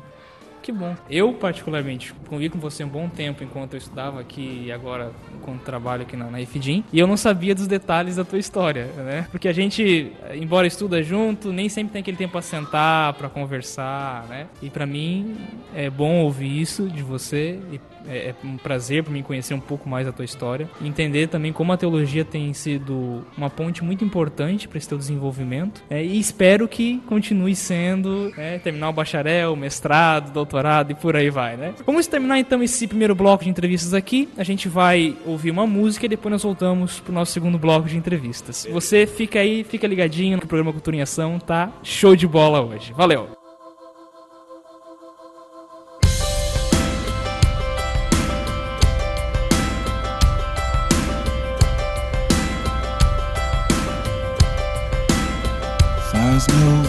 Que 0.61 0.71
bom. 0.71 0.95
Eu, 1.09 1.33
particularmente, 1.33 2.13
convivi 2.29 2.49
com 2.49 2.59
você 2.59 2.83
um 2.83 2.87
bom 2.87 3.09
tempo 3.09 3.43
enquanto 3.43 3.73
eu 3.73 3.77
estudava 3.79 4.19
aqui 4.19 4.65
e 4.65 4.71
agora 4.71 5.11
enquanto 5.35 5.61
trabalho 5.61 6.03
aqui 6.03 6.15
na, 6.15 6.29
na 6.29 6.39
IFDIM. 6.39 6.83
E 6.93 6.99
eu 6.99 7.07
não 7.07 7.17
sabia 7.17 7.55
dos 7.55 7.65
detalhes 7.65 8.15
da 8.15 8.23
tua 8.23 8.37
história, 8.37 8.85
né? 8.97 9.27
Porque 9.31 9.47
a 9.47 9.53
gente, 9.53 10.13
embora 10.35 10.67
estuda 10.67 11.01
junto, 11.01 11.51
nem 11.51 11.67
sempre 11.67 11.93
tem 11.93 12.01
aquele 12.01 12.17
tempo 12.17 12.37
a 12.37 12.41
sentar, 12.41 13.13
para 13.13 13.27
conversar, 13.27 14.27
né? 14.27 14.47
E 14.61 14.69
para 14.69 14.85
mim 14.85 15.35
é 15.73 15.89
bom 15.89 16.21
ouvir 16.21 16.61
isso 16.61 16.87
de 16.87 17.01
você 17.01 17.59
e 17.71 17.79
é, 18.07 18.29
é 18.29 18.35
um 18.43 18.57
prazer 18.57 19.03
para 19.03 19.13
mim 19.13 19.21
conhecer 19.21 19.53
um 19.53 19.59
pouco 19.59 19.87
mais 19.87 20.07
a 20.07 20.11
tua 20.11 20.25
história 20.25 20.69
e 20.79 20.87
entender 20.87 21.27
também 21.27 21.51
como 21.51 21.71
a 21.71 21.77
teologia 21.77 22.23
tem 22.23 22.53
sido 22.53 23.25
uma 23.37 23.49
ponte 23.49 23.83
muito 23.83 24.03
importante 24.03 24.67
para 24.67 24.77
esse 24.77 24.87
teu 24.87 24.97
desenvolvimento. 24.97 25.83
É, 25.89 26.03
e 26.03 26.19
espero 26.19 26.67
que 26.67 26.99
continue 27.07 27.55
sendo, 27.55 28.33
é, 28.37 28.57
terminar 28.59 28.89
o 28.89 28.93
bacharel, 28.93 29.55
mestrado, 29.55 30.31
doutorado 30.31 30.91
e 30.91 30.95
por 30.95 31.15
aí 31.15 31.29
vai, 31.29 31.57
né? 31.57 31.73
Vamos 31.85 32.07
terminar 32.07 32.39
então 32.39 32.61
esse 32.61 32.87
primeiro 32.87 33.15
bloco 33.15 33.43
de 33.43 33.49
entrevistas 33.49 33.93
aqui. 33.93 34.29
A 34.37 34.43
gente 34.43 34.67
vai 34.67 35.15
ouvir 35.25 35.51
uma 35.51 35.67
música 35.67 36.05
e 36.05 36.09
depois 36.09 36.31
nós 36.31 36.43
voltamos 36.43 36.99
pro 36.99 37.13
nosso 37.13 37.31
segundo 37.31 37.57
bloco 37.57 37.87
de 37.87 37.97
entrevistas. 37.97 38.67
Você 38.71 39.05
fica 39.05 39.39
aí, 39.39 39.63
fica 39.63 39.87
ligadinho 39.87 40.37
que 40.37 40.45
o 40.45 40.47
programa 40.47 40.71
Cultura 40.71 40.95
em 40.97 41.01
Ação 41.01 41.39
tá 41.39 41.71
show 41.83 42.15
de 42.15 42.27
bola 42.27 42.61
hoje. 42.61 42.93
Valeu! 42.93 43.40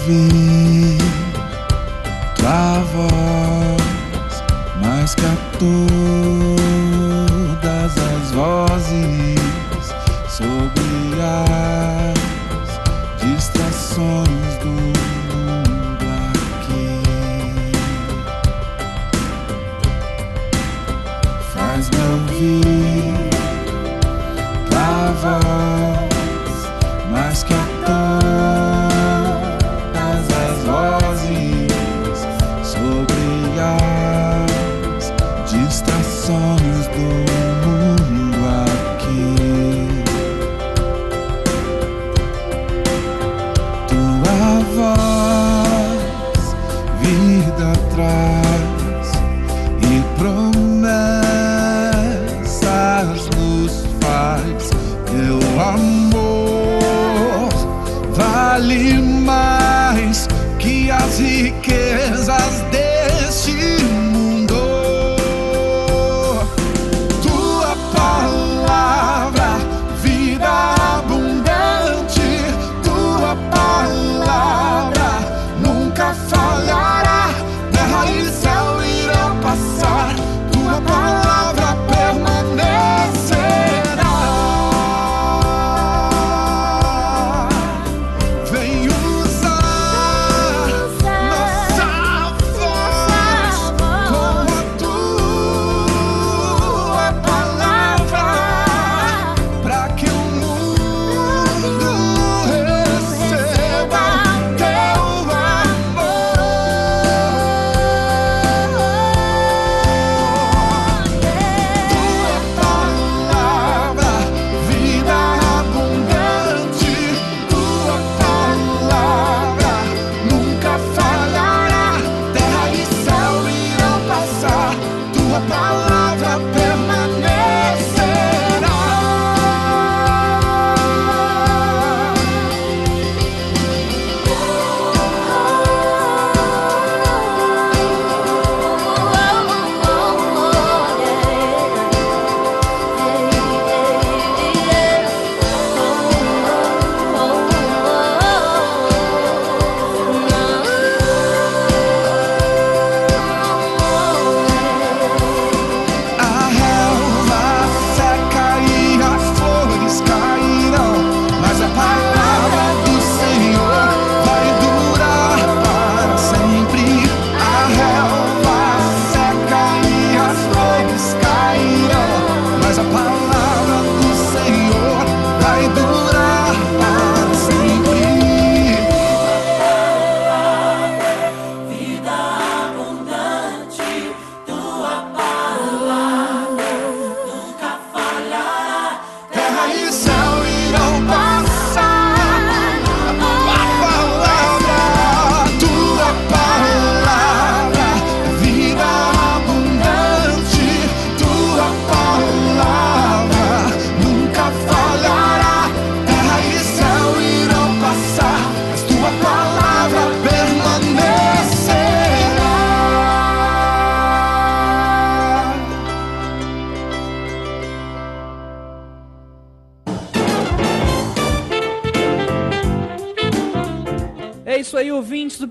living. 0.09 0.52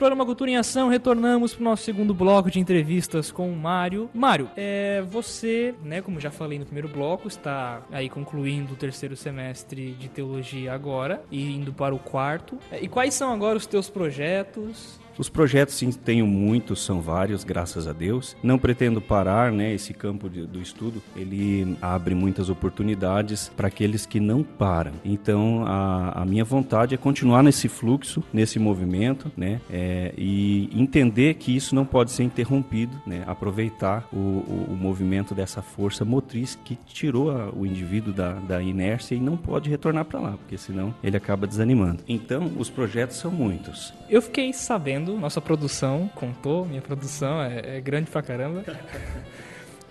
Programa 0.02 0.26
Cultura 0.26 0.50
em 0.50 0.58
Ação. 0.58 0.90
Retornamos 0.90 1.54
para 1.54 1.62
o 1.62 1.64
nosso 1.64 1.84
segundo 1.84 2.12
bloco 2.12 2.50
de 2.50 2.60
entrevistas 2.60 3.32
com 3.32 3.52
o 3.52 3.56
Mário. 3.56 4.10
Mário, 4.16 4.50
é, 4.58 5.04
você, 5.04 5.76
né, 5.84 6.02
como 6.02 6.20
já 6.20 6.32
falei 6.32 6.58
no 6.58 6.66
primeiro 6.66 6.88
bloco, 6.88 7.28
está 7.28 7.84
aí 7.92 8.10
concluindo 8.10 8.74
o 8.74 8.76
terceiro 8.76 9.16
semestre 9.16 9.92
de 9.92 10.10
teologia 10.10 10.74
agora 10.74 11.22
e 11.30 11.56
indo 11.56 11.72
para 11.72 11.94
o 11.94 12.00
quarto. 12.00 12.58
É, 12.72 12.84
E 12.84 12.88
quais 12.88 13.14
são 13.14 13.32
agora 13.32 13.56
os 13.56 13.68
teus 13.68 13.92
projetos? 13.92 15.00
Os 15.18 15.30
projetos, 15.30 15.76
sim, 15.76 15.92
tenho 15.92 16.26
muitos, 16.26 16.84
são 16.84 17.02
vários, 17.02 17.44
graças 17.44 17.88
a 17.88 17.94
Deus. 17.94 18.36
Não 18.42 18.58
pretendo 18.58 19.00
parar, 19.02 19.52
né? 19.52 19.74
Esse 19.74 19.94
campo 19.94 20.30
de- 20.30 20.46
do 20.48 20.62
estudo, 20.62 21.02
ele 21.16 21.78
abre 21.82 22.16
muitas 22.16 22.50
oportunidades 22.50 23.52
para 23.56 23.68
aqueles 23.68 24.06
que 24.06 24.20
não 24.20 24.42
param. 24.44 24.94
Então, 25.06 25.64
a, 25.68 26.22
a 26.22 26.26
minha 26.26 26.44
vontade 26.44 26.96
é 26.96 26.98
continuar 26.98 27.44
nesse 27.44 27.68
fluxo, 27.68 28.24
nesse 28.34 28.58
movimento, 28.58 29.32
né? 29.38 29.60
É, 29.70 30.14
e 30.18 30.70
entender 30.74 31.36
que 31.36 31.56
isso 31.56 31.76
não 31.76 31.86
pode 31.86 32.12
ser 32.12 32.24
interrompido, 32.24 32.96
né? 33.06 33.24
Aproveitar 33.28 34.08
o, 34.12 34.18
o- 34.18 34.68
o 34.72 34.76
movimento 34.76 35.36
dessa 35.36 35.62
força 35.62 36.04
motriz 36.06 36.58
que 36.66 36.76
tirou 36.88 37.32
a- 37.32 37.50
o 37.56 37.66
indivíduo 37.66 38.14
da, 38.14 38.34
da 38.34 38.62
inércia 38.62 39.16
e 39.16 39.20
não 39.20 39.38
pode 39.38 39.70
retornar 39.70 40.06
para 40.06 40.20
lá, 40.20 40.32
porque 40.32 40.58
senão 40.58 40.94
ele 41.04 41.18
acaba 41.18 41.46
desanimando. 41.46 42.04
Então, 42.08 42.52
os 42.58 42.70
projetos 42.70 43.18
são 43.18 43.30
muitos. 43.32 43.94
Eu 44.10 44.22
fiquei 44.22 44.52
sabendo, 44.54 45.01
nossa 45.18 45.42
produção 45.42 46.10
contou, 46.16 46.66
minha 46.66 46.82
produção 46.82 47.42
é, 47.42 47.78
é 47.78 47.82
grande 47.82 48.10
pra 48.10 48.22
caramba. 48.22 48.64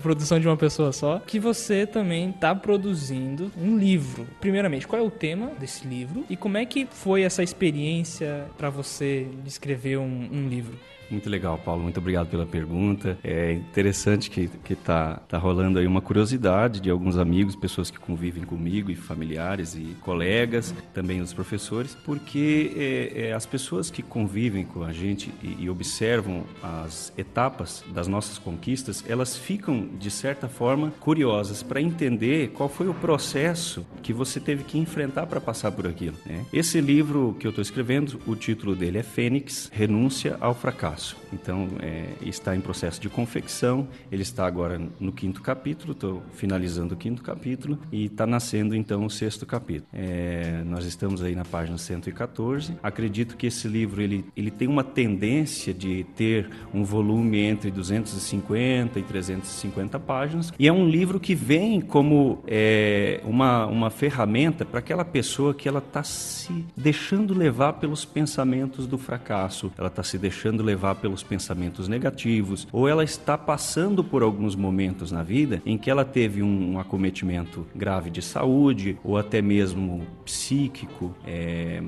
produção 0.00 0.40
de 0.40 0.48
uma 0.48 0.56
pessoa 0.56 0.92
só, 0.92 1.18
que 1.18 1.38
você 1.38 1.86
também 1.86 2.32
tá 2.32 2.54
produzindo 2.54 3.52
um 3.56 3.76
livro. 3.76 4.26
Primeiramente, 4.40 4.88
qual 4.88 5.00
é 5.00 5.04
o 5.04 5.10
tema 5.10 5.52
desse 5.58 5.86
livro 5.86 6.24
e 6.28 6.36
como 6.36 6.56
é 6.56 6.64
que 6.64 6.86
foi 6.90 7.22
essa 7.22 7.42
experiência 7.42 8.46
pra 8.56 8.70
você 8.70 9.28
escrever 9.46 9.98
um, 9.98 10.28
um 10.32 10.48
livro? 10.48 10.78
Muito 11.10 11.28
legal, 11.28 11.58
Paulo. 11.58 11.82
Muito 11.82 11.98
obrigado 11.98 12.28
pela 12.28 12.46
pergunta. 12.46 13.18
É 13.22 13.52
interessante 13.52 14.30
que, 14.30 14.48
que 14.64 14.74
tá, 14.74 15.16
tá 15.28 15.38
rolando 15.38 15.78
aí 15.78 15.86
uma 15.86 16.00
curiosidade 16.00 16.80
de 16.80 16.90
alguns 16.90 17.16
amigos, 17.16 17.56
pessoas 17.56 17.90
que 17.90 17.98
convivem 17.98 18.44
comigo, 18.44 18.90
e 18.90 18.94
familiares 18.94 19.74
e 19.74 19.96
colegas, 20.00 20.74
também 20.94 21.20
os 21.20 21.32
professores, 21.32 21.96
porque 22.04 22.72
é, 22.76 23.28
é, 23.28 23.32
as 23.32 23.46
pessoas 23.46 23.90
que 23.90 24.02
convivem 24.02 24.64
com 24.64 24.84
a 24.84 24.92
gente 24.92 25.32
e, 25.42 25.64
e 25.64 25.70
observam 25.70 26.44
as 26.62 27.12
etapas 27.18 27.84
das 27.92 28.06
nossas 28.06 28.38
conquistas, 28.38 29.04
elas 29.08 29.36
ficam, 29.36 29.88
de 29.98 30.10
certa 30.10 30.48
forma, 30.48 30.92
curiosas 31.00 31.62
para 31.62 31.80
entender 31.80 32.50
qual 32.50 32.68
foi 32.68 32.88
o 32.88 32.94
processo 32.94 33.86
que 34.02 34.12
você 34.12 34.38
teve 34.38 34.64
que 34.64 34.78
enfrentar 34.78 35.26
para 35.26 35.40
passar 35.40 35.72
por 35.72 35.86
aquilo. 35.86 36.16
né? 36.24 36.44
Esse 36.52 36.80
livro 36.80 37.36
que 37.38 37.46
eu 37.46 37.50
estou 37.50 37.62
escrevendo, 37.62 38.20
o 38.26 38.36
título 38.36 38.74
dele 38.76 38.98
é 38.98 39.02
Fênix, 39.02 39.70
Renúncia 39.72 40.36
ao 40.40 40.54
Fracasso. 40.54 40.99
Então, 41.32 41.68
é, 41.80 42.06
está 42.22 42.54
em 42.54 42.60
processo 42.60 43.00
de 43.00 43.08
confecção, 43.08 43.88
ele 44.10 44.22
está 44.22 44.46
agora 44.46 44.80
no 44.98 45.12
quinto 45.12 45.42
capítulo, 45.42 45.92
estou 45.92 46.22
finalizando 46.32 46.94
o 46.94 46.96
quinto 46.96 47.22
capítulo 47.22 47.78
e 47.92 48.06
está 48.06 48.26
nascendo 48.26 48.74
então 48.74 49.04
o 49.04 49.10
sexto 49.10 49.46
capítulo. 49.46 49.88
É, 49.92 50.62
nós 50.66 50.84
estamos 50.84 51.22
aí 51.22 51.34
na 51.34 51.44
página 51.44 51.78
114. 51.78 52.76
Acredito 52.82 53.36
que 53.36 53.46
esse 53.46 53.68
livro 53.68 54.02
ele, 54.02 54.24
ele 54.36 54.50
tem 54.50 54.68
uma 54.68 54.84
tendência 54.84 55.72
de 55.72 56.04
ter 56.16 56.48
um 56.72 56.84
volume 56.84 57.38
entre 57.38 57.70
250 57.70 58.98
e 58.98 59.02
350 59.02 59.98
páginas 59.98 60.52
e 60.58 60.68
é 60.68 60.72
um 60.72 60.88
livro 60.88 61.18
que 61.18 61.34
vem 61.34 61.80
como 61.80 62.42
é, 62.46 63.20
uma, 63.24 63.66
uma 63.66 63.90
ferramenta 63.90 64.64
para 64.64 64.78
aquela 64.78 65.04
pessoa 65.04 65.54
que 65.54 65.68
ela 65.68 65.78
está 65.78 66.02
se 66.02 66.64
deixando 66.76 67.34
levar 67.34 67.74
pelos 67.74 68.04
pensamentos 68.04 68.86
do 68.86 68.98
fracasso, 68.98 69.72
ela 69.76 69.88
está 69.88 70.02
se 70.02 70.18
deixando 70.18 70.62
levar 70.62 70.89
pelos 70.94 71.22
pensamentos 71.22 71.88
negativos, 71.88 72.66
ou 72.72 72.88
ela 72.88 73.04
está 73.04 73.36
passando 73.36 74.02
por 74.02 74.22
alguns 74.22 74.54
momentos 74.54 75.10
na 75.10 75.22
vida 75.22 75.62
em 75.64 75.78
que 75.78 75.90
ela 75.90 76.04
teve 76.04 76.42
um, 76.42 76.72
um 76.72 76.78
acometimento 76.78 77.66
grave 77.74 78.10
de 78.10 78.22
saúde, 78.22 78.98
ou 79.04 79.16
até 79.16 79.40
mesmo 79.42 80.06
psíquico, 80.24 81.14
é, 81.26 81.82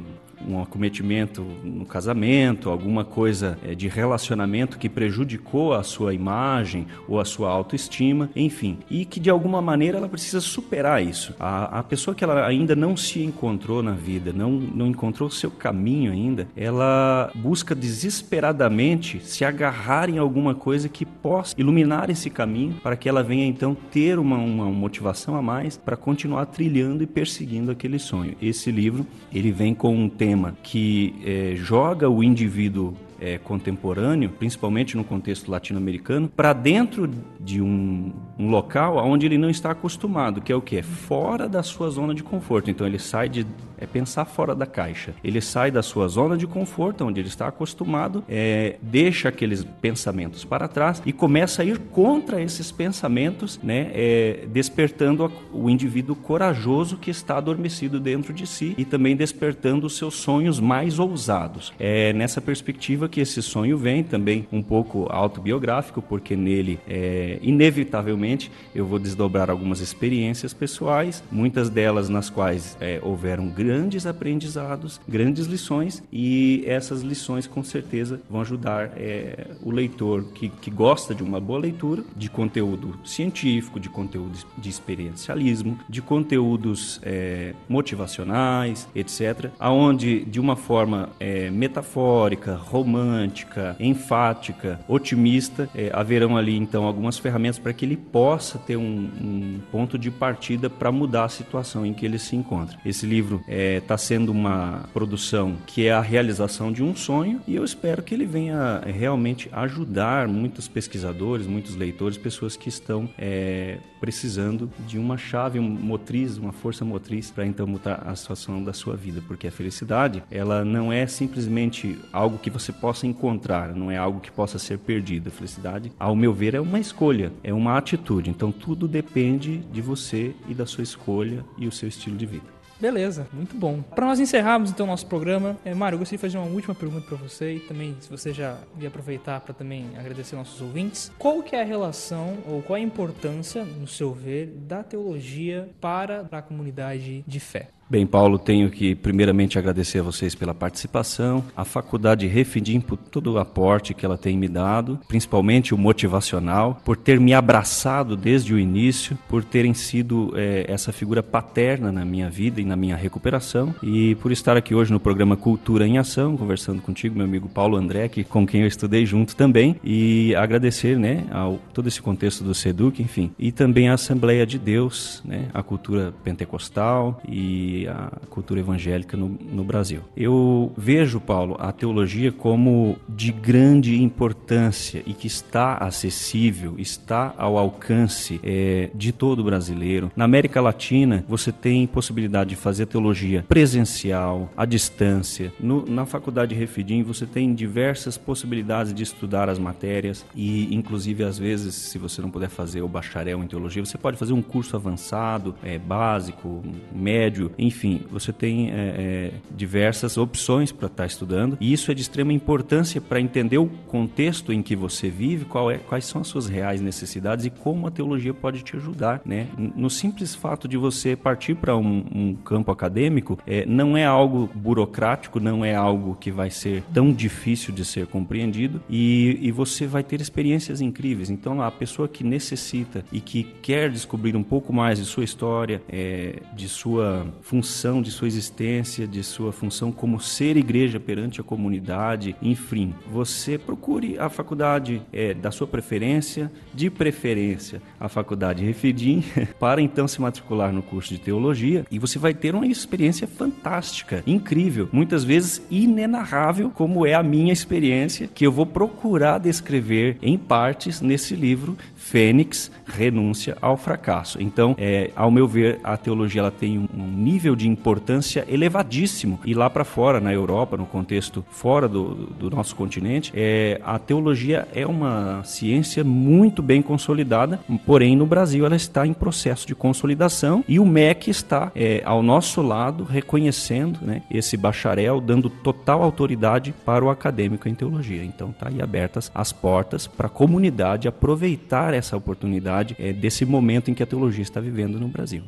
um 0.49 0.61
acometimento 0.61 1.45
no 1.63 1.85
casamento, 1.85 2.71
alguma 2.71 3.05
coisa 3.05 3.59
é, 3.65 3.75
de 3.75 3.89
relacionamento 3.89 4.79
que 4.79 4.89
prejudicou 4.89 5.75
a 5.75 5.83
sua 5.83 6.15
imagem 6.15 6.87
ou 7.09 7.21
a 7.21 7.25
sua 7.25 7.51
autoestima, 7.51 8.31
enfim, 8.35 8.79
e 8.91 9.05
que 9.05 9.21
de 9.21 9.31
alguma 9.31 9.61
maneira 9.61 9.99
ela 9.99 10.09
precisa 10.09 10.41
superar 10.41 11.03
isso. 11.03 11.35
A, 11.39 11.79
a 11.79 11.83
pessoa 11.83 12.15
que 12.15 12.25
ela 12.25 12.47
ainda 12.47 12.75
não 12.75 12.97
se 12.97 13.23
encontrou 13.23 13.83
na 13.83 13.93
vida, 13.93 14.33
não, 14.33 14.51
não 14.51 14.87
encontrou 14.87 15.29
o 15.29 15.33
seu 15.33 15.51
caminho 15.51 16.13
ainda, 16.13 16.49
ela 16.57 17.31
busca 17.35 17.75
desesperadamente 17.75 19.21
se 19.21 19.45
agarrar 19.45 20.09
em 20.09 20.19
alguma 20.19 20.55
coisa 20.55 20.89
que 20.89 21.05
possa 21.05 21.55
iluminar 21.59 22.11
esse 22.11 22.31
caminho 22.31 22.75
para 22.83 22.97
que 22.97 23.09
ela 23.09 23.23
venha 23.23 23.47
então 23.47 23.77
ter 23.91 24.19
uma, 24.19 24.37
uma 24.37 24.67
motivação 24.67 25.37
a 25.37 25.43
mais 25.43 25.77
para 25.77 25.97
continuar 25.97 26.47
trilhando 26.47 27.03
e 27.03 27.07
perseguindo 27.07 27.71
aquele 27.71 27.99
sonho. 27.99 28.35
Esse 28.41 28.71
livro 28.71 29.07
ele 29.33 29.53
vem 29.53 29.75
com 29.75 29.95
um 29.95 30.09
tema 30.09 30.32
sistema 30.33 30.55
que 30.63 31.15
é, 31.25 31.55
joga 31.57 32.09
o 32.09 32.23
indivíduo 32.23 32.95
é, 33.23 33.39
contemporâneo, 33.39 34.29
principalmente 34.31 34.97
no 34.97 35.05
contexto 35.05 35.49
latino-americano, 35.49 36.29
para 36.29 36.53
dentro 36.53 37.09
de 37.39 37.63
um, 37.63 38.13
um, 38.37 38.51
local 38.51 38.97
onde 38.97 39.27
ele 39.27 39.39
não 39.39 39.49
está 39.49 39.71
acostumado, 39.71 40.41
que 40.41 40.51
é 40.51 40.57
o 40.57 40.61
que? 40.61 40.79
É 40.79 40.83
fora 40.83 41.49
da 41.49 41.63
sua 41.63 41.89
zona 41.89 42.13
de 42.13 42.25
conforto. 42.25 42.69
Então 42.69 42.87
ele 42.87 42.99
sai 42.99 43.29
de. 43.29 43.47
É 43.79 43.87
pensar 43.87 44.25
fora 44.25 44.55
da 44.55 44.65
caixa. 44.65 45.13
Ele 45.25 45.41
sai 45.41 45.71
da 45.71 45.83
sua 45.83 46.07
zona 46.07 46.37
de 46.37 46.47
conforto, 46.47 47.05
onde 47.05 47.21
ele 47.21 47.27
está 47.27 47.49
acostumado, 47.49 48.23
é, 48.29 48.77
deixa 48.81 49.29
aqueles 49.29 49.65
pensamentos 49.81 50.45
para 50.45 50.69
trás 50.69 51.03
e 51.05 51.13
começa 51.13 51.63
a 51.63 51.65
ir 51.65 51.79
contra 51.91 52.41
esses 52.41 52.71
pensamentos, 52.71 53.59
né, 53.61 53.91
é, 53.93 54.47
despertando 54.53 55.33
o 55.53 55.69
indivíduo 55.69 56.15
corajoso 56.15 56.97
que 56.97 57.11
está 57.11 57.39
adormecido 57.39 57.99
dentro 57.99 58.33
de 58.33 58.47
si 58.47 58.73
e 58.79 58.85
também 58.85 59.17
despertando 59.17 59.85
os 59.85 59.97
seus 59.97 60.15
sonhos 60.15 60.61
mais 60.61 61.01
ousados. 61.01 61.73
É 61.77 62.13
nessa 62.13 62.41
perspectiva 62.41 63.09
que 63.13 63.21
esse 63.21 63.43
sonho 63.43 63.77
vem, 63.77 64.03
também 64.03 64.49
um 64.51 64.63
pouco 64.63 65.07
autobiográfico, 65.11 66.01
porque 66.01 66.35
nele, 66.35 66.81
é, 66.89 67.39
inevitavelmente, 67.43 68.51
eu 68.75 68.87
vou 68.87 68.99
desdobrar 68.99 69.51
algumas 69.51 69.81
experiências 69.81 70.55
pessoais, 70.55 71.23
muitas 71.31 71.69
delas 71.69 72.09
nas 72.09 72.31
quais 72.31 72.77
é, 72.81 72.99
houveram 73.03 73.49
grandes 73.49 74.07
aprendizados, 74.07 74.99
grandes 75.07 75.47
lições, 75.47 76.03
e 76.11 76.65
essas 76.67 77.03
lições 77.03 77.47
com 77.47 77.63
certeza 77.63 78.19
vão 78.31 78.41
ajudar 78.41 78.93
é, 78.97 79.49
o 79.63 79.71
leitor 79.71 80.25
que, 80.35 80.49
que 80.49 80.71
gosta 80.71 81.15
de 81.15 81.23
uma 81.23 81.39
boa 81.39 81.61
leitura, 81.61 82.03
de 82.17 82.31
conteúdo 82.31 82.99
científico, 83.05 83.79
de 83.79 83.91
conteúdo 83.91 84.39
de 84.57 84.71
experiencialismo, 84.71 85.79
de 85.87 86.01
conteúdos 86.01 86.99
é, 87.03 87.53
motivacionais, 87.69 88.89
etc., 88.95 89.51
aonde 89.61 90.25
de 90.25 90.41
uma 90.41 90.57
forma 90.57 91.11
é, 91.21 91.51
metafórica, 91.51 92.55
romântica, 92.55 93.02
romântica, 93.03 93.77
enfática, 93.79 94.81
otimista, 94.89 95.69
é, 95.75 95.91
haverão 95.93 96.37
ali 96.37 96.57
então 96.57 96.85
algumas 96.85 97.19
ferramentas 97.19 97.59
para 97.59 97.73
que 97.73 97.85
ele 97.85 97.97
possa 97.97 98.59
ter 98.59 98.77
um, 98.77 98.83
um 98.83 99.61
ponto 99.71 99.99
de 99.99 100.11
partida 100.11 100.71
para 100.71 100.93
mudar 100.93 101.25
a 101.25 101.29
situação 101.29 101.85
em 101.85 101.93
que 101.93 102.07
ele 102.07 102.19
se 102.19 102.37
encontra. 102.37 102.79
Esse 102.85 103.07
livro 103.07 103.37
está 103.41 103.53
é, 103.53 103.81
tá 103.81 103.99
sendo 103.99 104.31
uma 104.31 104.85
produção 104.93 105.57
que 105.67 105.87
é 105.87 105.93
a 105.93 106.01
realização 106.01 106.73
de 106.73 106.83
um 106.83 106.95
sonho 106.95 107.41
e 107.47 107.55
eu 107.55 107.65
espero 107.65 108.03
que 108.03 108.15
ele 108.15 108.27
venha 108.27 108.83
é, 108.85 108.91
realmente 108.91 109.49
ajudar 109.53 110.29
muitos 110.29 110.69
pesquisadores, 110.69 111.47
muitos 111.47 111.75
leitores, 111.75 112.17
pessoas 112.17 112.57
que 112.57 112.69
estão 112.69 113.09
é, 113.19 113.79
precisando 114.03 114.69
de 114.87 114.99
uma 114.99 115.17
chave 115.17 115.61
motriz, 115.61 116.37
uma 116.37 116.53
força 116.53 116.85
motriz 116.85 117.31
para 117.31 117.47
então 117.47 117.67
mudar 117.67 118.03
a 118.05 118.17
situação 118.17 118.63
da 118.63 118.73
sua 118.73 118.97
vida, 118.97 119.23
porque 119.29 119.47
a 119.47 119.53
felicidade 119.53 120.25
ela 120.29 120.65
não 120.65 120.93
é 120.93 121.07
simplesmente 121.07 121.97
algo 122.13 122.37
que 122.37 122.51
você 122.51 122.73
possa 122.83 123.07
encontrar, 123.07 123.77
não 123.77 123.93
é 123.93 123.97
algo 123.97 124.19
que 124.19 124.33
possa 124.33 124.59
ser 124.59 124.77
perdido. 124.77 125.29
A 125.29 125.31
felicidade, 125.31 125.93
ao 126.01 126.17
meu 126.17 126.35
ver, 126.35 126.57
é 126.57 126.61
uma 126.61 126.81
escolha, 126.81 127.33
é 127.45 127.55
uma 127.55 127.79
atitude. 127.79 128.29
Então 128.29 128.51
tudo 128.51 128.89
depende 128.89 129.59
de 129.59 129.81
você 129.81 130.35
e 130.49 130.53
da 130.53 130.67
sua 130.67 130.83
escolha 130.83 131.45
e 131.57 131.69
o 131.69 131.73
seu 131.73 131.89
estilo 131.89 132.17
de 132.17 132.27
vida. 132.27 132.63
Beleza, 132.81 133.29
muito 133.33 133.55
bom. 133.55 133.81
Para 133.81 134.07
nós 134.07 134.19
encerrarmos 134.19 134.71
então 134.71 134.85
nosso 134.85 135.07
programa, 135.07 135.57
é, 135.65 135.73
Mário, 135.73 135.95
eu 135.95 136.01
gostaria 136.01 136.19
de 136.19 136.21
fazer 136.21 136.39
uma 136.39 136.53
última 136.53 136.75
pergunta 136.75 137.07
para 137.07 137.17
você 137.17 137.55
e 137.55 137.61
também, 137.61 137.97
se 138.01 138.11
você 138.11 138.33
já 138.33 138.59
ia 138.81 138.89
aproveitar 138.89 139.41
para 139.41 139.55
também 139.55 139.87
agradecer 139.97 140.35
nossos 140.35 140.61
ouvintes. 140.61 141.13
Qual 141.17 141.45
que 141.45 141.55
é 141.55 141.63
a 141.63 141.65
relação 141.65 142.39
ou 142.45 142.61
qual 142.61 142.77
é 142.77 142.81
a 142.81 142.85
importância, 142.85 143.65
no 143.65 143.87
seu 143.87 144.13
ver, 144.13 144.47
da 144.47 144.83
teologia 144.83 145.71
para 145.81 146.27
a 146.33 146.43
comunidade 146.43 147.23
de 147.25 147.39
fé? 147.39 147.69
Bem, 147.93 148.07
Paulo, 148.07 148.39
tenho 148.39 148.71
que 148.71 148.95
primeiramente 148.95 149.59
agradecer 149.59 149.99
a 149.99 150.03
vocês 150.03 150.35
pela 150.35 150.55
participação, 150.55 151.45
a 151.55 151.63
Faculdade 151.63 152.27
Refidim 152.27 152.81
por 152.81 152.97
todo 152.97 153.35
o 153.35 153.39
aporte 153.39 153.93
que 153.93 154.07
ela 154.07 154.17
tem 154.17 154.35
me 154.35 154.49
dado, 154.49 154.99
principalmente 155.07 155.75
o 155.75 155.77
motivacional, 155.77 156.81
por 156.87 156.97
ter 156.97 157.21
me 157.21 157.35
abraçado 157.35 158.17
desde 158.17 158.55
o 158.55 158.59
início, 158.59 159.19
por 159.29 159.45
terem 159.45 159.75
sido 159.75 160.33
é, 160.35 160.65
essa 160.67 160.91
figura 160.91 161.23
paterna 161.23 161.93
na 161.93 162.03
minha 162.03 162.31
vida 162.31 162.63
e 162.63 162.65
na 162.65 162.77
minha 162.77 162.97
recuperação, 162.97 163.75
e 163.83 164.15
por 164.23 164.33
estar 164.33 164.57
aqui 164.57 164.75
hoje 164.75 164.91
no 164.91 164.99
programa 164.99 165.37
Cultura 165.37 165.87
em 165.87 165.99
Ação, 165.99 166.35
conversando 166.35 166.81
contigo, 166.81 167.15
meu 167.15 167.27
amigo 167.27 167.47
Paulo 167.47 167.77
André, 167.77 168.09
que, 168.09 168.25
com 168.25 168.47
quem 168.47 168.63
eu 168.63 168.67
estudei 168.67 169.05
junto 169.05 169.37
também, 169.37 169.77
e 169.85 170.35
agradecer 170.35 170.99
né, 170.99 171.27
ao 171.31 171.61
todo 171.75 171.89
esse 171.89 172.01
contexto 172.01 172.43
do 172.43 172.55
SEDUC, 172.55 173.03
enfim, 173.03 173.33
e 173.39 173.53
também 173.53 173.91
a 173.91 173.93
Assembleia 173.93 174.47
de 174.47 174.59
Deus, 174.59 175.21
né, 175.27 175.51
a 175.53 175.63
cultura 175.63 176.15
pentecostal 176.25 177.21
e 177.29 177.82
a 177.87 178.11
cultura 178.29 178.61
evangélica 178.61 179.17
no, 179.17 179.29
no 179.29 179.65
Brasil. 179.65 180.01
Eu 180.17 180.73
vejo, 180.77 181.21
Paulo, 181.21 181.57
a 181.59 181.73
teologia 181.73 182.33
como 182.33 182.97
de 183.09 183.33
grande 183.33 184.03
importância 184.03 185.03
e 185.07 185.13
que 185.13 185.27
está 185.27 185.77
acessível, 185.77 186.75
está 186.79 187.35
ao 187.37 187.59
alcance 187.59 188.41
é, 188.43 188.91
de 188.95 189.13
todo 189.13 189.45
brasileiro. 189.45 190.11
Na 190.17 190.25
América 190.25 190.61
Latina, 190.61 191.25
você 191.29 191.53
tem 191.53 191.87
possibilidade 191.87 192.51
de 192.51 192.57
fazer 192.57 192.87
teologia 192.87 193.45
presencial, 193.49 194.51
à 194.57 194.65
distância. 194.65 195.53
No, 195.61 195.85
na 195.87 196.05
Faculdade 196.07 196.55
Refidim, 196.55 197.03
você 197.03 197.27
tem 197.27 197.55
diversas 197.55 198.17
possibilidades 198.17 198.93
de 198.93 199.03
estudar 199.03 199.49
as 199.49 199.59
matérias 199.59 200.25
e, 200.35 200.75
inclusive, 200.75 201.25
às 201.25 201.39
vezes, 201.39 201.75
se 201.75 201.99
você 201.99 202.21
não 202.21 202.31
puder 202.31 202.49
fazer 202.49 202.83
o 202.83 202.89
bacharel 202.89 203.43
em 203.43 203.47
teologia, 203.47 203.85
você 203.85 203.99
pode 203.99 204.17
fazer 204.17 204.33
um 204.33 204.43
curso 204.43 204.77
avançado, 204.77 205.55
é, 205.63 205.79
básico, 205.79 206.63
médio, 206.95 207.51
enfim, 207.63 208.03
você 208.11 208.33
tem 208.33 208.71
é, 208.71 208.73
é, 208.75 209.33
diversas 209.51 210.17
opções 210.17 210.73
para 210.73 210.87
estar 210.87 211.03
tá 211.03 211.07
estudando 211.07 211.57
e 211.61 211.73
isso 211.73 211.91
é 211.91 211.95
de 211.95 212.03
extrema 212.03 212.33
importância 212.33 213.01
para 213.01 213.21
entender 213.21 213.59
o 213.59 213.67
contexto 213.87 214.53
em 214.53 214.63
que 214.63 214.75
você 214.75 215.09
vive, 215.09 215.47
é, 215.71 215.79
quais 215.79 216.05
são 216.05 216.21
as 216.21 216.29
suas 216.29 216.49
reais 216.49 216.81
necessidades 216.81 217.47
e 217.47 217.51
como 217.51 217.87
a 217.87 217.91
teologia 217.91 218.35
pode 218.35 218.63
te 218.63 218.77
ajudar, 218.77 219.21
né? 219.25 219.49
No 219.57 219.89
simples 219.89 220.35
fato 220.35 220.67
de 220.67 220.77
você 220.77 221.15
partir 221.15 221.55
para 221.55 221.77
um, 221.77 222.05
um, 222.15 222.35
campo 222.35 222.71
acadêmico, 222.71 223.39
é, 223.47 223.65
não 223.67 223.97
é 223.97 224.05
algo 224.05 224.51
burocrático, 224.55 225.39
não 225.39 225.65
é 225.65 225.75
algo 225.75 226.17
que 226.17 226.31
vai 226.31 226.51
ser 226.51 226.83
tão 226.93 227.13
difícil 227.13 227.73
de 227.73 227.85
ser 227.85 228.07
compreendido 228.07 228.81
e, 228.89 229.39
e 229.41 229.51
você 229.51 229.87
vai 229.87 230.03
ter 230.03 230.21
experiências 230.21 230.81
incríveis. 230.81 231.31
Então, 231.31 231.63
a 231.63 231.71
pessoa 231.71 232.09
que 232.09 232.25
necessita 232.25 233.05
e 233.13 233.21
que 233.21 233.45
quer 233.63 233.91
descobrir 233.91 234.37
um 234.37 234.43
pouco 234.43 234.73
mais 234.73 234.99
de 234.99 235.05
sua 235.05 235.25
história, 235.25 235.83
é, 235.89 236.41
de 236.55 236.69
sua 236.69 237.27
função, 237.53 238.01
de 238.01 238.11
sua 238.11 238.27
existência, 238.27 239.07
de 239.07 239.23
sua 239.23 239.53
função 239.53 239.93
como 239.93 240.19
ser 240.19 240.57
igreja 240.57 240.99
perante 240.99 241.39
a 241.39 241.45
comunidade, 241.45 242.35
enfim, 242.41 242.95
você 243.13 243.59
procure 243.59 244.19
a 244.19 244.31
faculdade 244.31 245.03
é, 245.13 245.35
da 245.35 245.51
sua 245.51 245.67
preferência, 245.67 246.51
de 246.73 246.89
preferência 246.89 247.83
a 248.01 248.09
faculdade 248.09 248.65
Refidim, 248.65 249.23
para 249.61 249.83
então 249.83 250.09
se 250.09 250.19
matricular 250.19 250.73
no 250.73 250.83
curso 250.83 251.11
de 251.11 251.21
teologia 251.21 251.85
e 251.91 251.99
você 251.99 252.19
vai 252.19 252.33
ter 252.33 252.55
uma 252.55 252.67
experiência 252.67 253.27
fantástica, 253.27 254.23
incrível, 254.27 254.89
muitas 254.91 255.23
vezes 255.23 255.61
inenarrável, 255.71 256.71
como 256.71 257.05
é 257.05 257.13
a 257.13 257.23
minha 257.23 257.53
experiência, 257.53 258.31
que 258.35 258.47
eu 258.47 258.51
vou 258.51 258.65
procurar 258.65 259.37
descrever 259.37 260.17
em 260.23 260.39
partes 260.39 261.03
nesse 261.03 261.37
livro 261.37 261.77
Fênix, 262.03 262.71
renúncia 262.85 263.57
ao 263.63 263.77
fracasso. 263.77 264.43
Então, 264.43 264.75
é, 264.77 265.11
ao 265.17 265.31
meu 265.31 265.47
ver, 265.47 265.81
a 265.83 265.97
teologia 265.97 266.43
ela 266.43 266.51
tem 266.51 266.77
um 266.79 267.07
nível 267.07 267.57
de 267.57 267.69
importância 267.69 268.45
elevadíssimo. 268.49 269.41
E 269.47 269.55
lá 269.55 269.71
para 269.71 269.85
fora, 269.85 270.21
na 270.21 270.33
Europa, 270.33 270.77
no 270.77 270.85
contexto 270.85 271.45
fora 271.51 271.89
do, 271.89 272.15
do 272.15 272.51
nosso 272.51 272.77
continente, 272.77 273.33
é, 273.35 273.81
a 273.85 273.99
teologia 273.99 274.69
é 274.75 274.87
uma 274.87 275.43
ciência 275.45 276.05
muito 276.05 276.61
bem 276.61 276.83
consolidada, 276.83 277.61
porém 277.87 278.17
no 278.17 278.27
Brasil 278.27 278.67
ela 278.67 278.77
está 278.77 279.07
em 279.07 279.15
processo 279.15 279.67
de 279.67 279.75
consolidação 279.75 280.63
e 280.69 280.79
o 280.79 280.85
MEC 280.85 281.31
está 281.31 281.73
é, 281.75 282.03
ao 282.05 282.23
nosso 282.23 282.61
lado 282.61 283.05
reconhecendo 283.05 284.01
né, 284.03 284.23
esse 284.31 284.57
bacharel, 284.57 285.21
dando 285.21 285.49
total 285.49 286.03
autoridade 286.03 286.75
para 286.85 287.05
o 287.05 287.11
acadêmico 287.11 287.69
em 287.69 287.75
teologia. 287.75 288.25
Então, 288.25 288.51
está 288.51 288.69
aí 288.69 288.83
abertas 288.83 289.31
as 289.35 289.53
portas 289.53 290.07
para 290.07 290.27
a 290.27 290.31
comunidade 290.31 291.09
aproveitar 291.09 291.92
essa 291.93 292.17
oportunidade 292.17 292.97
é, 292.99 293.13
desse 293.13 293.45
momento 293.45 293.91
em 293.91 293.95
que 293.95 294.03
a 294.03 294.07
teologia 294.07 294.43
está 294.43 294.61
vivendo 294.61 294.99
no 294.99 295.09
Brasil. 295.09 295.43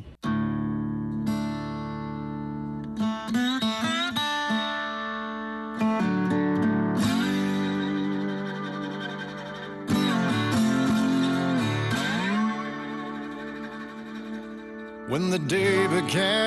When 15.07 15.29
the 15.29 15.39
day 15.39 15.87
began 15.87 16.44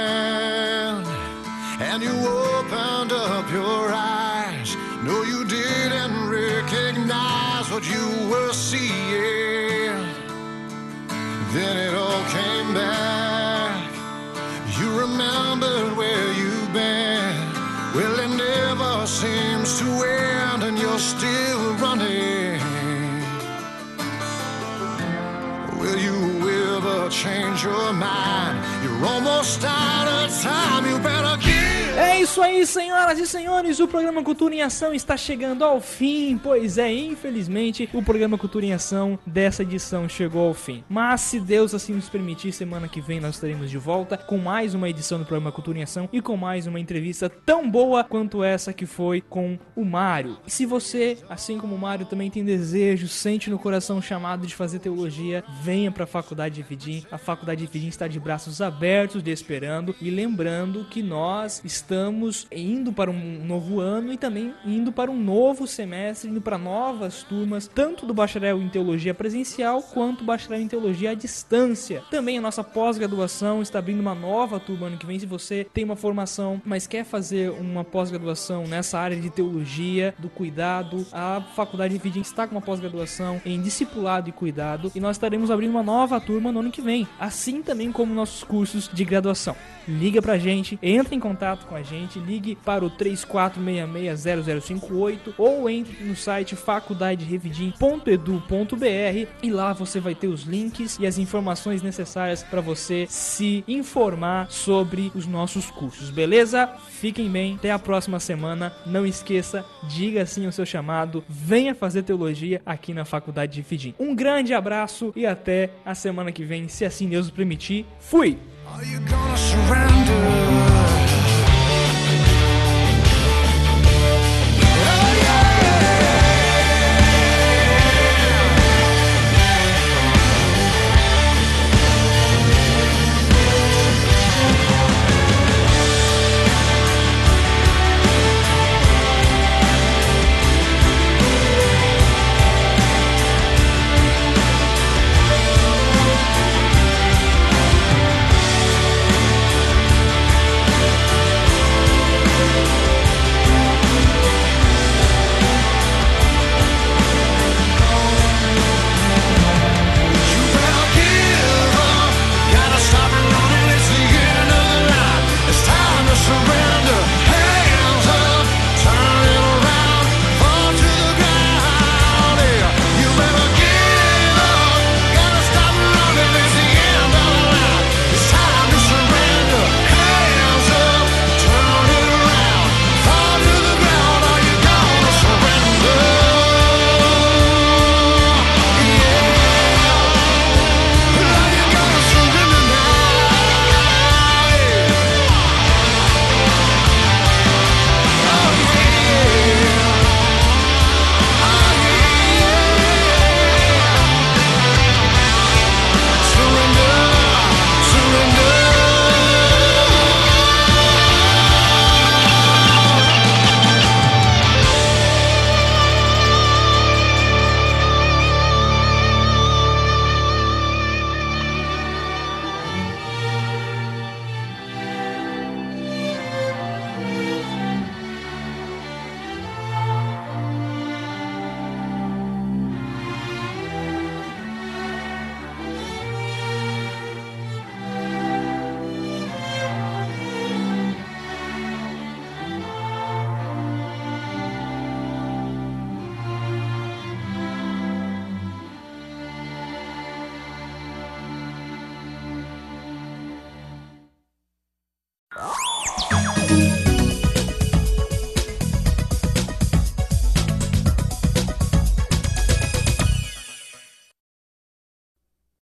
É 32.43 32.55
isso 32.55 32.79
aí, 32.79 32.88
senhoras 33.09 33.19
e 33.21 33.27
senhores, 33.27 33.81
o 33.81 33.89
programa 33.89 34.23
Cultura 34.23 34.55
em 34.55 34.61
Ação 34.61 34.93
está 34.93 35.17
chegando 35.17 35.65
ao 35.65 35.81
fim, 35.81 36.37
pois 36.37 36.77
é, 36.77 36.93
infelizmente, 36.93 37.89
o 37.95 38.03
programa 38.03 38.37
Cultura 38.37 38.67
em 38.67 38.75
Ação 38.75 39.19
dessa 39.27 39.63
edição 39.63 40.07
chegou 40.07 40.47
ao 40.47 40.53
fim. 40.53 40.85
Mas 40.91 41.23
se 41.23 41.41
Deus 41.41 41.73
assim 41.73 41.95
nos 41.95 42.11
permitir, 42.11 42.53
semana 42.53 42.87
que 42.87 43.01
vem 43.01 43.19
nós 43.19 43.37
estaremos 43.37 43.71
de 43.71 43.79
volta 43.79 44.19
com 44.19 44.37
mais 44.37 44.75
uma 44.75 44.91
edição 44.91 45.19
do 45.19 45.25
programa 45.25 45.51
Cultura 45.51 45.79
em 45.79 45.83
Ação 45.85 46.07
e 46.13 46.21
com 46.21 46.37
mais 46.37 46.67
uma 46.67 46.79
entrevista 46.79 47.31
tão 47.31 47.71
boa 47.71 48.05
quanto 48.05 48.45
essa 48.45 48.75
que 48.75 48.85
foi 48.85 49.23
com 49.23 49.59
o 49.75 49.87
Mário. 49.87 50.37
E 50.47 50.51
se 50.51 50.67
você, 50.67 51.17
assim 51.31 51.57
como 51.59 51.77
o 51.77 51.79
Mário, 51.79 52.05
também 52.05 52.31
tem 52.31 52.45
desejo, 52.45 53.09
sente 53.09 53.49
no 53.49 53.59
coração 53.59 53.99
o 53.99 54.03
chamado 54.03 54.47
de 54.47 54.55
fazer 54.55 54.81
teologia, 54.81 55.43
venha 55.63 55.91
para 55.91 56.05
a 56.05 56.07
Faculdade 56.07 56.57
de 56.57 56.63
Vidim. 56.63 57.07
A 57.11 57.17
Faculdade 57.17 57.65
de 57.65 57.73
Vidim 57.73 57.89
está 57.89 58.07
de 58.07 58.21
braços 58.21 58.61
abertos, 58.61 59.23
te 59.23 59.31
esperando 59.31 59.95
e 59.99 60.11
lembrando 60.11 60.85
que 60.85 61.03
nós 61.03 61.63
estamos 61.65 62.47
indo 62.53 62.98
para 62.99 63.13
um 63.13 63.45
novo 63.45 63.79
ano 63.79 64.13
e 64.13 64.17
também 64.17 64.53
indo 64.67 64.91
para 64.91 65.09
um 65.09 65.17
novo 65.17 65.69
semestre, 65.69 66.29
indo 66.29 66.41
para 66.41 66.59
novas 66.59 67.23
turmas, 67.23 67.71
tanto 67.73 68.05
do 68.05 68.13
bacharel 68.13 68.61
em 68.61 68.69
teologia 68.69 69.15
presencial 69.15 69.81
quanto 69.81 70.25
bacharel 70.25 70.61
em 70.61 70.67
teologia 70.67 71.13
à 71.13 71.15
distância. 71.15 72.03
Também 72.11 72.39
a 72.39 72.41
nossa 72.41 72.65
pós-graduação 72.65 73.63
está 73.63 73.79
abrindo 73.79 74.01
uma 74.01 74.17
nova 74.17 74.59
turma 74.59 74.89
ano 74.89 74.99
que 74.99 75.07
vem. 75.07 75.17
Se 75.17 75.27
você 75.27 75.65
tem 75.73 75.85
uma 75.85 75.95
formação, 75.95 76.61
mas 76.65 76.89
quer 76.89 77.05
fazer 77.05 77.53
uma 77.53 77.85
pós-graduação 77.85 78.67
nessa 78.67 78.99
área 78.99 79.17
de 79.17 79.31
teologia, 79.31 80.13
do 80.19 80.29
cuidado, 80.29 81.07
a 81.13 81.41
Faculdade 81.55 81.95
de 81.95 82.01
Vidim 82.03 82.23
está 82.23 82.49
com 82.49 82.57
uma 82.57 82.61
pós-graduação 82.61 83.41
em 83.47 83.63
discipulado 83.63 84.29
e 84.29 84.33
cuidado 84.33 84.91
e 84.93 84.99
nós 84.99 85.15
estaremos 85.15 85.53
abrindo 85.53 85.71
uma 85.71 85.85
nova 85.85 86.21
turma 86.21 86.51
no 86.51 86.59
ano 86.59 86.73
que 86.73 86.83
vem, 86.83 87.07
assim 87.21 87.63
também 87.63 87.93
como 87.93 88.13
nossos 88.13 88.43
cursos 88.43 88.91
de 88.93 89.05
graduação. 89.05 89.55
Liga 89.87 90.21
pra 90.21 90.37
gente, 90.37 90.79
entre 90.83 91.15
em 91.15 91.21
contato 91.21 91.65
com 91.67 91.75
a 91.75 91.83
gente, 91.83 92.19
ligue 92.19 92.57
para 92.57 92.85
o 92.85 92.88
34660058 92.91 95.35
ou 95.37 95.69
entre 95.69 96.05
no 96.05 96.17
site 96.17 96.57
faculdaderevidim.edu.br 96.57 99.29
e 99.43 99.51
lá 99.51 99.73
você 99.73 100.01
vai 100.01 100.15
ter 100.15 100.29
os 100.29 100.43
links 100.43 100.99
e 101.01 101.07
as 101.07 101.19
informações 101.19 101.83
necessárias 101.83 102.43
para 102.43 102.61
você 102.61 103.07
se 103.09 103.65
informar 103.67 104.51
sobre 104.51 105.11
os 105.15 105.27
nossos 105.27 105.71
cursos, 105.71 106.11
beleza? 106.11 106.69
Fiquem 106.89 107.31
bem, 107.31 107.55
até 107.57 107.71
a 107.71 107.79
próxima 107.79 108.21
semana. 108.21 108.73
Não 108.85 109.07
esqueça, 109.07 109.65
diga 109.89 110.27
sim 110.27 110.47
ao 110.47 110.53
seu 110.53 110.67
chamado, 110.67 111.25
venha 111.29 111.75
fazer 111.75 112.03
teologia 112.03 112.61
aqui 112.65 112.93
na 112.93 113.05
Faculdade 113.05 113.53
de 113.53 113.63
Fidim. 113.63 113.95
Um 113.99 114.15
grande 114.15 114.55
abraço 114.55 115.13
e 115.15 115.27
até 115.27 115.71
a 115.85 115.95
semana 115.95 116.33
que 116.33 116.45
vem, 116.45 116.69
se 116.69 116.85
assim 116.85 117.09
Deus 117.09 117.31
permitir. 117.31 117.87
Fui! 118.01 118.39
Are 118.75 118.85
you 118.85 119.01
gonna 119.01 119.37
surrender? 119.37 120.48